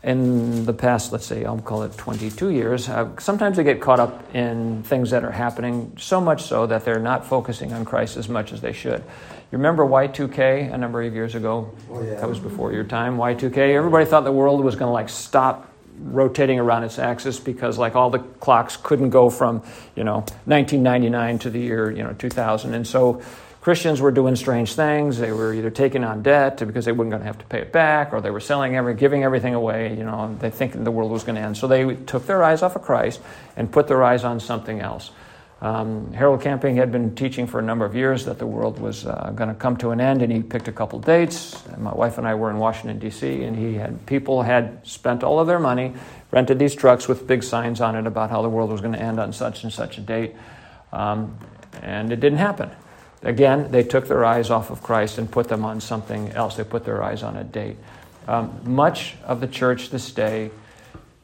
[0.03, 4.01] in the past, let's say, I'll call it 22 years, uh, sometimes they get caught
[4.01, 8.17] up in things that are happening, so much so that they're not focusing on Christ
[8.17, 9.03] as much as they should.
[9.51, 11.75] You remember Y2K a number of years ago?
[11.91, 12.15] Oh, yeah.
[12.15, 13.17] That was before your time.
[13.17, 13.75] Y2K.
[13.75, 15.70] Everybody thought the world was going to like stop
[16.03, 19.63] rotating around its axis because like all the clocks couldn't go from
[19.95, 23.23] you know 1999 to the year you know 2000 and so
[23.61, 25.19] christians were doing strange things.
[25.19, 27.73] They were either taking on debt because they weren't going to have to pay it
[27.73, 31.11] back or they were selling every giving everything away you know they thinking the world
[31.11, 31.57] was going to end.
[31.57, 33.21] So they took their eyes off of christ
[33.57, 35.11] and put their eyes on something else
[35.61, 39.05] um, Harold Camping had been teaching for a number of years that the world was
[39.05, 41.63] uh, going to come to an end, and he picked a couple dates.
[41.77, 45.39] My wife and I were in Washington D.C., and he had people had spent all
[45.39, 45.93] of their money,
[46.31, 49.03] rented these trucks with big signs on it about how the world was going to
[49.03, 50.35] end on such and such a date,
[50.93, 51.37] um,
[51.83, 52.71] and it didn't happen.
[53.23, 56.57] Again, they took their eyes off of Christ and put them on something else.
[56.57, 57.77] They put their eyes on a date.
[58.27, 60.53] Um, much of the church this day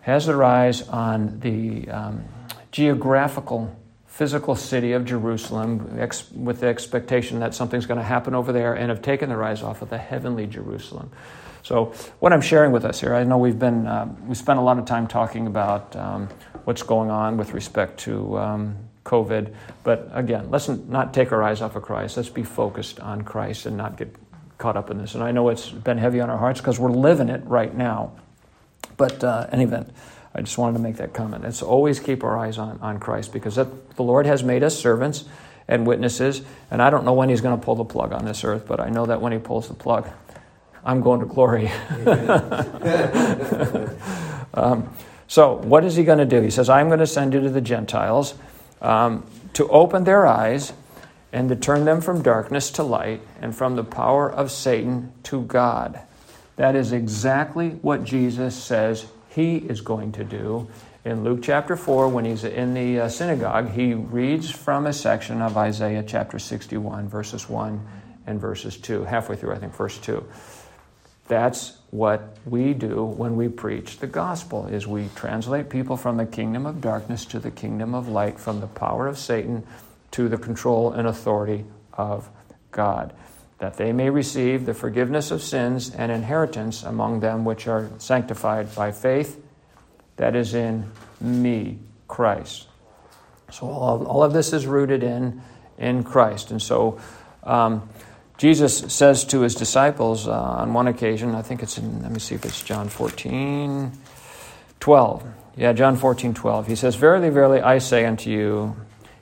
[0.02, 2.24] has their eyes on the um,
[2.70, 3.74] geographical
[4.16, 8.72] physical city of Jerusalem ex- with the expectation that something's going to happen over there
[8.72, 11.10] and have taken their eyes off of the heavenly Jerusalem.
[11.62, 14.62] So, what I'm sharing with us here, I know we've been, uh, we spent a
[14.62, 16.30] lot of time talking about um,
[16.64, 19.52] what's going on with respect to um, COVID,
[19.84, 22.16] but again, let's not take our eyes off of Christ.
[22.16, 24.16] Let's be focused on Christ and not get
[24.56, 25.14] caught up in this.
[25.14, 28.12] And I know it's been heavy on our hearts because we're living it right now.
[28.96, 29.92] But, uh, any event,
[30.36, 31.44] I just wanted to make that comment.
[31.44, 34.78] Let's always keep our eyes on, on Christ because that, the Lord has made us
[34.78, 35.24] servants
[35.66, 36.42] and witnesses.
[36.70, 38.78] And I don't know when He's going to pull the plug on this earth, but
[38.78, 40.06] I know that when He pulls the plug,
[40.84, 41.68] I'm going to glory.
[44.52, 44.90] um,
[45.26, 46.42] so, what is He going to do?
[46.42, 48.34] He says, I'm going to send you to the Gentiles
[48.82, 50.74] um, to open their eyes
[51.32, 55.40] and to turn them from darkness to light and from the power of Satan to
[55.42, 55.98] God.
[56.56, 59.06] That is exactly what Jesus says
[59.36, 60.66] he is going to do.
[61.04, 65.42] In Luke chapter 4, when he's in the uh, synagogue, he reads from a section
[65.42, 67.86] of Isaiah chapter 61, verses 1
[68.26, 70.26] and verses 2, halfway through, I think, verse 2.
[71.28, 76.26] That's what we do when we preach the gospel is we translate people from the
[76.26, 79.66] kingdom of darkness to the kingdom of light, from the power of Satan
[80.12, 82.30] to the control and authority of
[82.70, 83.12] God,
[83.58, 88.74] that they may receive the forgiveness of sins and inheritance among them which are sanctified
[88.74, 89.42] by faith
[90.16, 90.90] that is in
[91.20, 91.78] me,
[92.08, 92.66] Christ.
[93.50, 95.40] So all, all of this is rooted in,
[95.78, 96.50] in Christ.
[96.50, 97.00] And so
[97.44, 97.88] um,
[98.38, 102.18] Jesus says to his disciples uh, on one occasion, I think it's in, let me
[102.18, 103.92] see if it's John 14,
[104.80, 105.24] 12.
[105.56, 106.66] Yeah, John 14, 12.
[106.66, 108.76] He says, Verily, verily, I say unto you,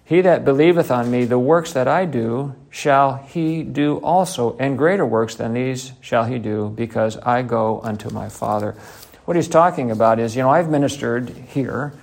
[0.05, 4.77] he that believeth on me, the works that I do, shall he do also, and
[4.77, 8.73] greater works than these shall he do, because I go unto my Father.
[9.25, 11.95] What he's talking about is, you know, I've ministered here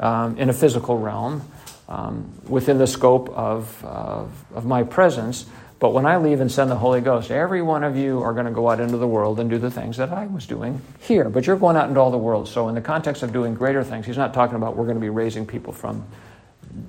[0.00, 1.42] um, in a physical realm
[1.86, 5.44] um, within the scope of, of, of my presence,
[5.78, 8.46] but when I leave and send the Holy Ghost, every one of you are going
[8.46, 11.28] to go out into the world and do the things that I was doing here.
[11.28, 12.48] But you're going out into all the world.
[12.48, 15.00] So, in the context of doing greater things, he's not talking about we're going to
[15.00, 16.06] be raising people from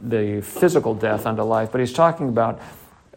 [0.03, 2.61] the physical death unto life, but he's talking about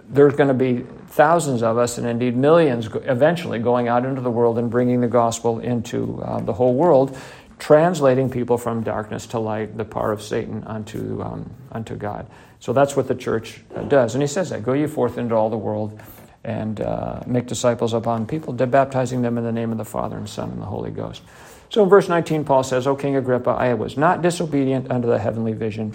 [0.08, 4.30] there's going to be thousands of us, and indeed millions, eventually going out into the
[4.30, 7.16] world and bringing the gospel into uh, the whole world,
[7.58, 12.26] translating people from darkness to light, the power of Satan unto, um, unto God.
[12.60, 14.14] So that's what the church uh, does.
[14.14, 16.00] And he says that Go ye forth into all the world
[16.44, 20.28] and uh, make disciples upon people, baptizing them in the name of the Father and
[20.28, 21.22] Son and the Holy Ghost.
[21.68, 25.18] So in verse 19, Paul says, O King Agrippa, I was not disobedient unto the
[25.18, 25.92] heavenly vision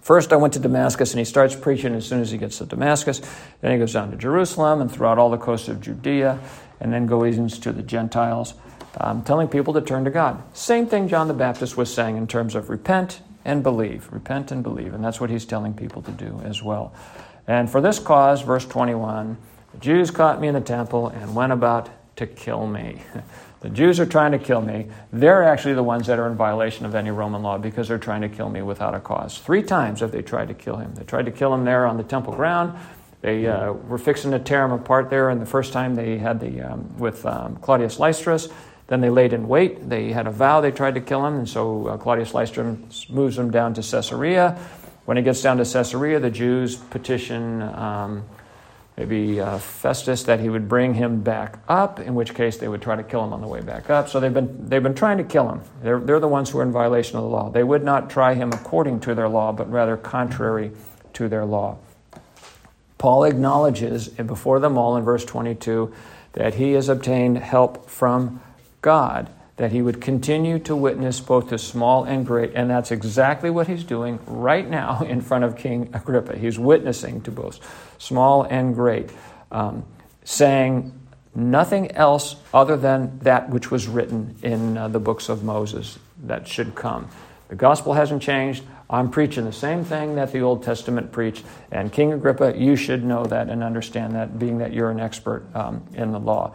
[0.00, 2.66] First, I went to Damascus, and he starts preaching as soon as he gets to
[2.66, 3.20] Damascus.
[3.60, 6.38] Then he goes down to Jerusalem and throughout all the coasts of Judea,
[6.80, 8.54] and then goes to the Gentiles,
[9.00, 10.42] um, telling people to turn to God.
[10.56, 14.08] Same thing John the Baptist was saying in terms of repent and believe.
[14.12, 14.94] Repent and believe.
[14.94, 16.94] And that's what he's telling people to do as well.
[17.46, 19.36] And for this cause, verse 21,
[19.72, 23.02] the Jews caught me in the temple and went about to kill me.
[23.60, 24.86] The Jews are trying to kill me.
[25.12, 28.20] They're actually the ones that are in violation of any Roman law because they're trying
[28.22, 29.38] to kill me without a cause.
[29.38, 30.94] Three times have they tried to kill him.
[30.94, 32.78] They tried to kill him there on the temple ground.
[33.20, 36.38] They uh, were fixing to tear him apart there, and the first time they had
[36.38, 38.48] the um, with um, Claudius Lysias.
[38.86, 39.88] Then they laid in wait.
[39.88, 43.36] They had a vow they tried to kill him, and so uh, Claudius Lysias moves
[43.36, 44.56] him down to Caesarea.
[45.04, 48.24] When he gets down to Caesarea, the Jews petition um,
[48.98, 52.82] maybe uh, Festus that he would bring him back up, in which case they would
[52.82, 54.08] try to kill him on the way back up.
[54.08, 55.60] So they've been, they've been trying to kill him.
[55.82, 57.48] They're, they're the ones who are in violation of the law.
[57.48, 60.72] They would not try him according to their law, but rather contrary
[61.12, 61.78] to their law.
[62.98, 65.94] Paul acknowledges before them all in verse 22
[66.32, 68.42] that he has obtained help from
[68.82, 72.52] God that he would continue to witness both the small and great.
[72.54, 76.36] And that's exactly what he's doing right now in front of King Agrippa.
[76.36, 77.60] He's witnessing to both
[77.98, 79.10] small and great,
[79.52, 79.84] um,
[80.24, 80.92] saying
[81.34, 85.98] nothing else other than that which was written in uh, the books of Moses.
[86.24, 87.08] that should come.
[87.48, 88.64] The gospel hasn't changed.
[88.90, 91.44] I'm preaching the same thing that the Old Testament preached.
[91.70, 95.44] And King Agrippa, you should know that and understand that, being that you're an expert
[95.54, 96.54] um, in the law.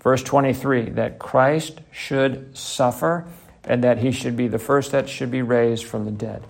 [0.00, 3.26] Verse 23 that Christ should suffer
[3.64, 6.42] and that he should be the first that should be raised from the dead.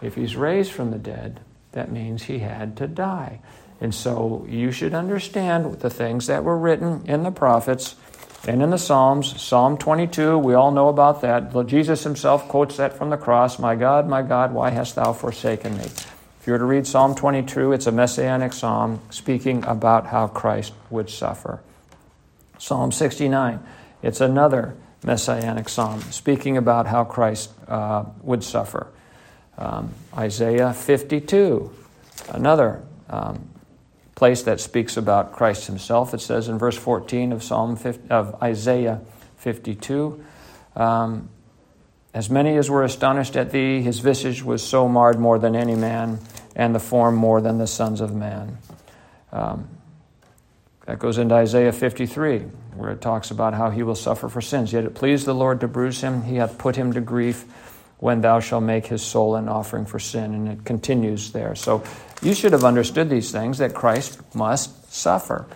[0.00, 1.40] If he's raised from the dead,
[1.72, 3.40] that means he had to die.
[3.80, 7.94] And so you should understand the things that were written in the prophets
[8.46, 9.40] and in the Psalms.
[9.40, 11.66] Psalm 22, we all know about that.
[11.66, 15.76] Jesus himself quotes that from the cross My God, my God, why hast thou forsaken
[15.76, 15.84] me?
[15.84, 20.72] If you were to read Psalm 22, it's a messianic psalm speaking about how Christ
[20.90, 21.60] would suffer.
[22.58, 23.60] Psalm 69,
[24.02, 28.86] it's another messianic psalm speaking about how Christ uh, would suffer.
[29.58, 31.74] Um, Isaiah 52,
[32.28, 33.48] another um,
[34.16, 36.14] place that speaks about Christ himself.
[36.14, 39.02] It says in verse 14 of Psalm 50, of Isaiah
[39.36, 40.24] 52,
[40.74, 41.28] um,
[42.14, 45.76] as many as were astonished at thee, his visage was so marred more than any
[45.76, 46.18] man,
[46.56, 48.56] and the form more than the sons of man.
[49.32, 49.68] Um,
[50.86, 52.38] that goes into Isaiah 53,
[52.74, 54.72] where it talks about how he will suffer for sins.
[54.72, 57.44] Yet it pleased the Lord to bruise him, he hath put him to grief
[57.98, 60.32] when thou shalt make his soul an offering for sin.
[60.32, 61.54] And it continues there.
[61.54, 61.82] So
[62.22, 65.46] you should have understood these things that Christ must suffer.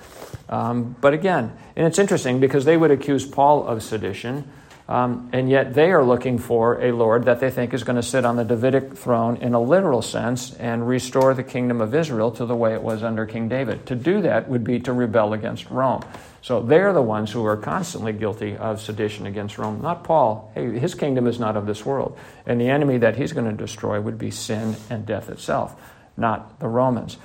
[0.49, 4.51] Um, but again, and it's interesting because they would accuse Paul of sedition,
[4.89, 8.03] um, and yet they are looking for a Lord that they think is going to
[8.03, 12.33] sit on the Davidic throne in a literal sense and restore the kingdom of Israel
[12.33, 13.87] to the way it was under King David.
[13.87, 16.03] To do that would be to rebel against Rome.
[16.43, 20.51] So they're the ones who are constantly guilty of sedition against Rome, not Paul.
[20.55, 22.19] Hey, his kingdom is not of this world.
[22.45, 25.81] And the enemy that he's going to destroy would be sin and death itself,
[26.17, 27.17] not the Romans.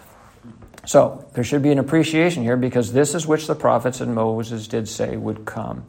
[0.85, 4.67] So there should be an appreciation here because this is which the prophets and Moses
[4.67, 5.85] did say would come.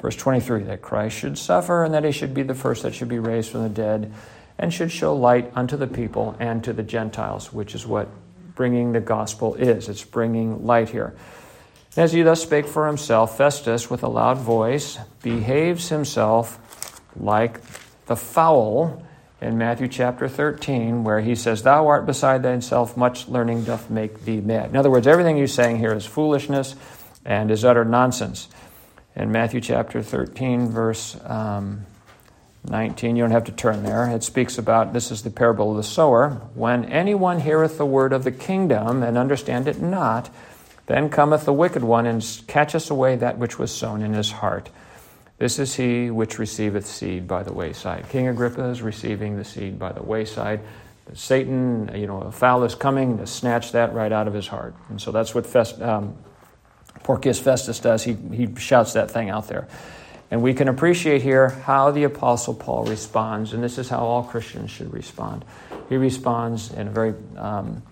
[0.00, 3.08] Verse 23 that Christ should suffer and that he should be the first that should
[3.08, 4.12] be raised from the dead
[4.58, 8.08] and should show light unto the people and to the Gentiles, which is what
[8.54, 9.88] bringing the gospel is.
[9.88, 11.14] It's bringing light here.
[11.96, 17.60] As he thus spake for himself, Festus, with a loud voice, behaves himself like
[18.06, 19.02] the fowl
[19.40, 24.24] in Matthew chapter 13, where he says, Thou art beside thyself, much learning doth make
[24.24, 24.70] thee mad.
[24.70, 26.76] In other words, everything he's saying here is foolishness
[27.24, 28.48] and is utter nonsense.
[29.16, 31.86] In Matthew chapter 13, verse um,
[32.68, 34.06] 19, you don't have to turn there.
[34.08, 36.30] It speaks about this is the parable of the sower.
[36.54, 40.28] When anyone heareth the word of the kingdom and understand it not,
[40.86, 44.68] then cometh the wicked one and catcheth away that which was sown in his heart.
[45.40, 48.06] This is he which receiveth seed by the wayside.
[48.10, 50.60] King Agrippa is receiving the seed by the wayside.
[51.14, 54.74] Satan, you know, a fowl is coming to snatch that right out of his heart.
[54.90, 56.14] And so that's what Fest, um,
[57.04, 58.04] Porcius Festus does.
[58.04, 59.66] He, he shouts that thing out there.
[60.30, 64.22] And we can appreciate here how the Apostle Paul responds, and this is how all
[64.22, 65.46] Christians should respond.
[65.88, 67.82] He responds in a very um,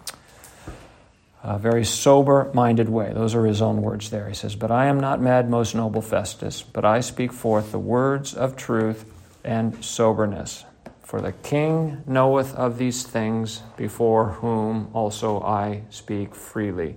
[1.43, 3.13] a very sober minded way.
[3.13, 4.29] Those are his own words there.
[4.29, 7.79] He says, But I am not mad, most noble Festus, but I speak forth the
[7.79, 9.05] words of truth
[9.45, 10.65] and soberness.
[11.03, 16.97] For the king knoweth of these things, before whom also I speak freely.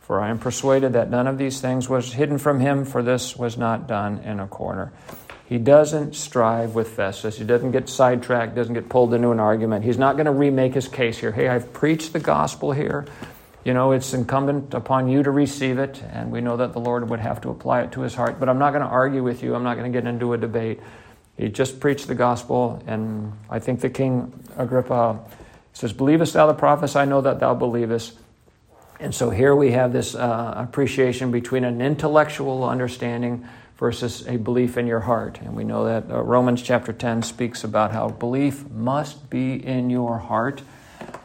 [0.00, 3.36] For I am persuaded that none of these things was hidden from him, for this
[3.36, 4.92] was not done in a corner.
[5.48, 7.38] He doesn't strive with Festus.
[7.38, 9.84] He doesn't get sidetracked, doesn't get pulled into an argument.
[9.84, 11.30] He's not going to remake his case here.
[11.30, 13.06] Hey, I've preached the gospel here
[13.66, 17.10] you know, it's incumbent upon you to receive it, and we know that the Lord
[17.10, 18.38] would have to apply it to his heart.
[18.38, 20.38] But I'm not going to argue with you, I'm not going to get into a
[20.38, 20.78] debate.
[21.36, 25.18] He just preached the gospel, and I think the king Agrippa
[25.72, 26.94] says, Believest thou the prophets?
[26.94, 28.16] I know that thou believest.
[29.00, 33.48] And so here we have this uh, appreciation between an intellectual understanding
[33.78, 35.40] versus a belief in your heart.
[35.40, 39.90] And we know that uh, Romans chapter 10 speaks about how belief must be in
[39.90, 40.62] your heart.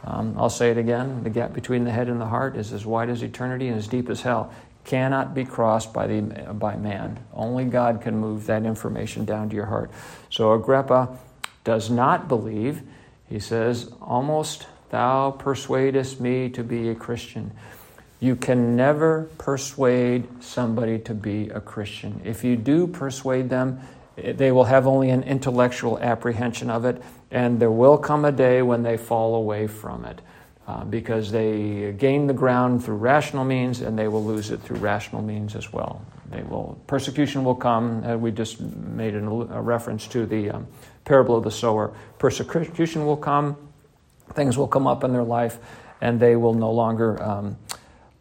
[0.03, 2.85] Um, I'll say it again the gap between the head and the heart is as
[2.85, 4.51] wide as eternity and as deep as hell.
[4.83, 6.21] Cannot be crossed by, the,
[6.53, 7.19] by man.
[7.33, 9.91] Only God can move that information down to your heart.
[10.31, 11.19] So Agrippa
[11.63, 12.81] does not believe.
[13.29, 17.51] He says, Almost thou persuadest me to be a Christian.
[18.19, 22.21] You can never persuade somebody to be a Christian.
[22.23, 23.79] If you do persuade them,
[24.16, 27.01] they will have only an intellectual apprehension of it,
[27.32, 30.22] and there will come a day when they fall away from it
[30.68, 34.78] uh, because they gain the ground through rational means and they will lose it through
[34.78, 36.05] rational means as well.
[36.30, 38.03] They will persecution will come.
[38.05, 40.68] Uh, we just made an, a reference to the um,
[41.03, 41.93] parable of the sower.
[42.20, 43.57] Persecution will come.
[44.34, 45.59] Things will come up in their life,
[45.99, 47.57] and they will no longer um,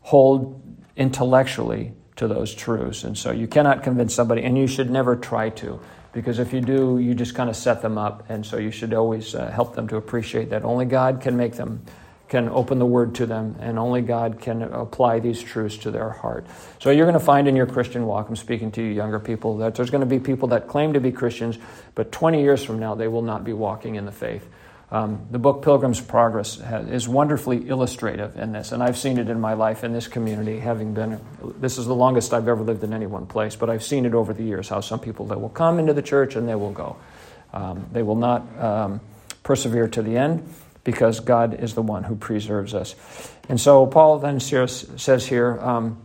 [0.01, 0.61] hold
[0.97, 3.02] intellectually to those truths.
[3.02, 5.80] And so you cannot convince somebody, and you should never try to.
[6.12, 8.24] because if you do, you just kind of set them up.
[8.28, 11.54] And so you should always uh, help them to appreciate that only God can make
[11.54, 11.82] them,
[12.28, 16.10] can open the word to them, and only God can apply these truths to their
[16.10, 16.46] heart.
[16.78, 19.56] So you're going to find in your Christian walk, I'm speaking to you younger people,
[19.58, 21.58] that there's going to be people that claim to be Christians,
[21.94, 24.46] but 20 years from now, they will not be walking in the faith.
[24.93, 29.28] Um, the book Pilgrim's Progress has, is wonderfully illustrative in this, and I've seen it
[29.28, 31.20] in my life in this community, having been,
[31.61, 34.14] this is the longest I've ever lived in any one place, but I've seen it
[34.14, 36.72] over the years how some people that will come into the church and they will
[36.72, 36.97] go.
[37.53, 39.01] Um, they will not um,
[39.45, 42.97] persevere to the end because God is the one who preserves us.
[43.49, 46.03] And so Paul then says here, um,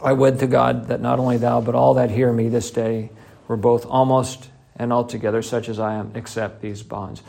[0.00, 3.10] I would to God that not only thou, but all that hear me this day
[3.48, 7.22] were both almost and altogether such as I am, except these bonds.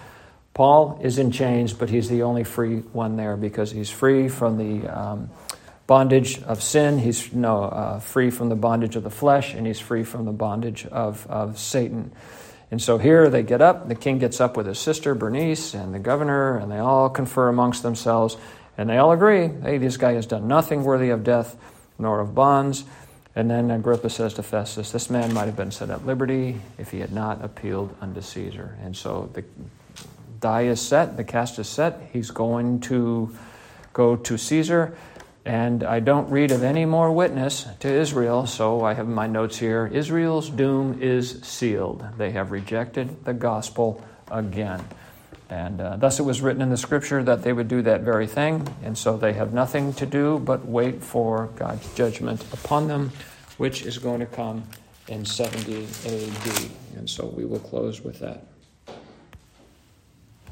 [0.59, 4.57] Paul is in chains, but he's the only free one there because he's free from
[4.57, 5.29] the um,
[5.87, 6.99] bondage of sin.
[6.99, 10.33] He's no, uh, free from the bondage of the flesh, and he's free from the
[10.33, 12.11] bondage of, of Satan.
[12.71, 13.87] And so here they get up.
[13.87, 17.47] The king gets up with his sister Bernice and the governor, and they all confer
[17.47, 18.35] amongst themselves,
[18.77, 21.55] and they all agree hey, this guy has done nothing worthy of death
[21.97, 22.83] nor of bonds.
[23.33, 26.91] And then Agrippa says to Festus, This man might have been set at liberty if
[26.91, 28.77] he had not appealed unto Caesar.
[28.83, 29.45] And so the
[30.39, 32.09] die is set, the cast is set.
[32.13, 33.35] He's going to
[33.93, 34.97] go to Caesar.
[35.45, 39.57] And I don't read of any more witness to Israel, so I have my notes
[39.57, 39.87] here.
[39.87, 42.05] Israel's doom is sealed.
[42.17, 44.83] They have rejected the gospel again.
[45.49, 48.27] And uh, thus it was written in the scripture that they would do that very
[48.27, 48.67] thing.
[48.83, 53.11] And so they have nothing to do but wait for God's judgment upon them,
[53.57, 54.63] which is going to come
[55.07, 56.69] in 70 AD.
[56.97, 58.45] And so we will close with that.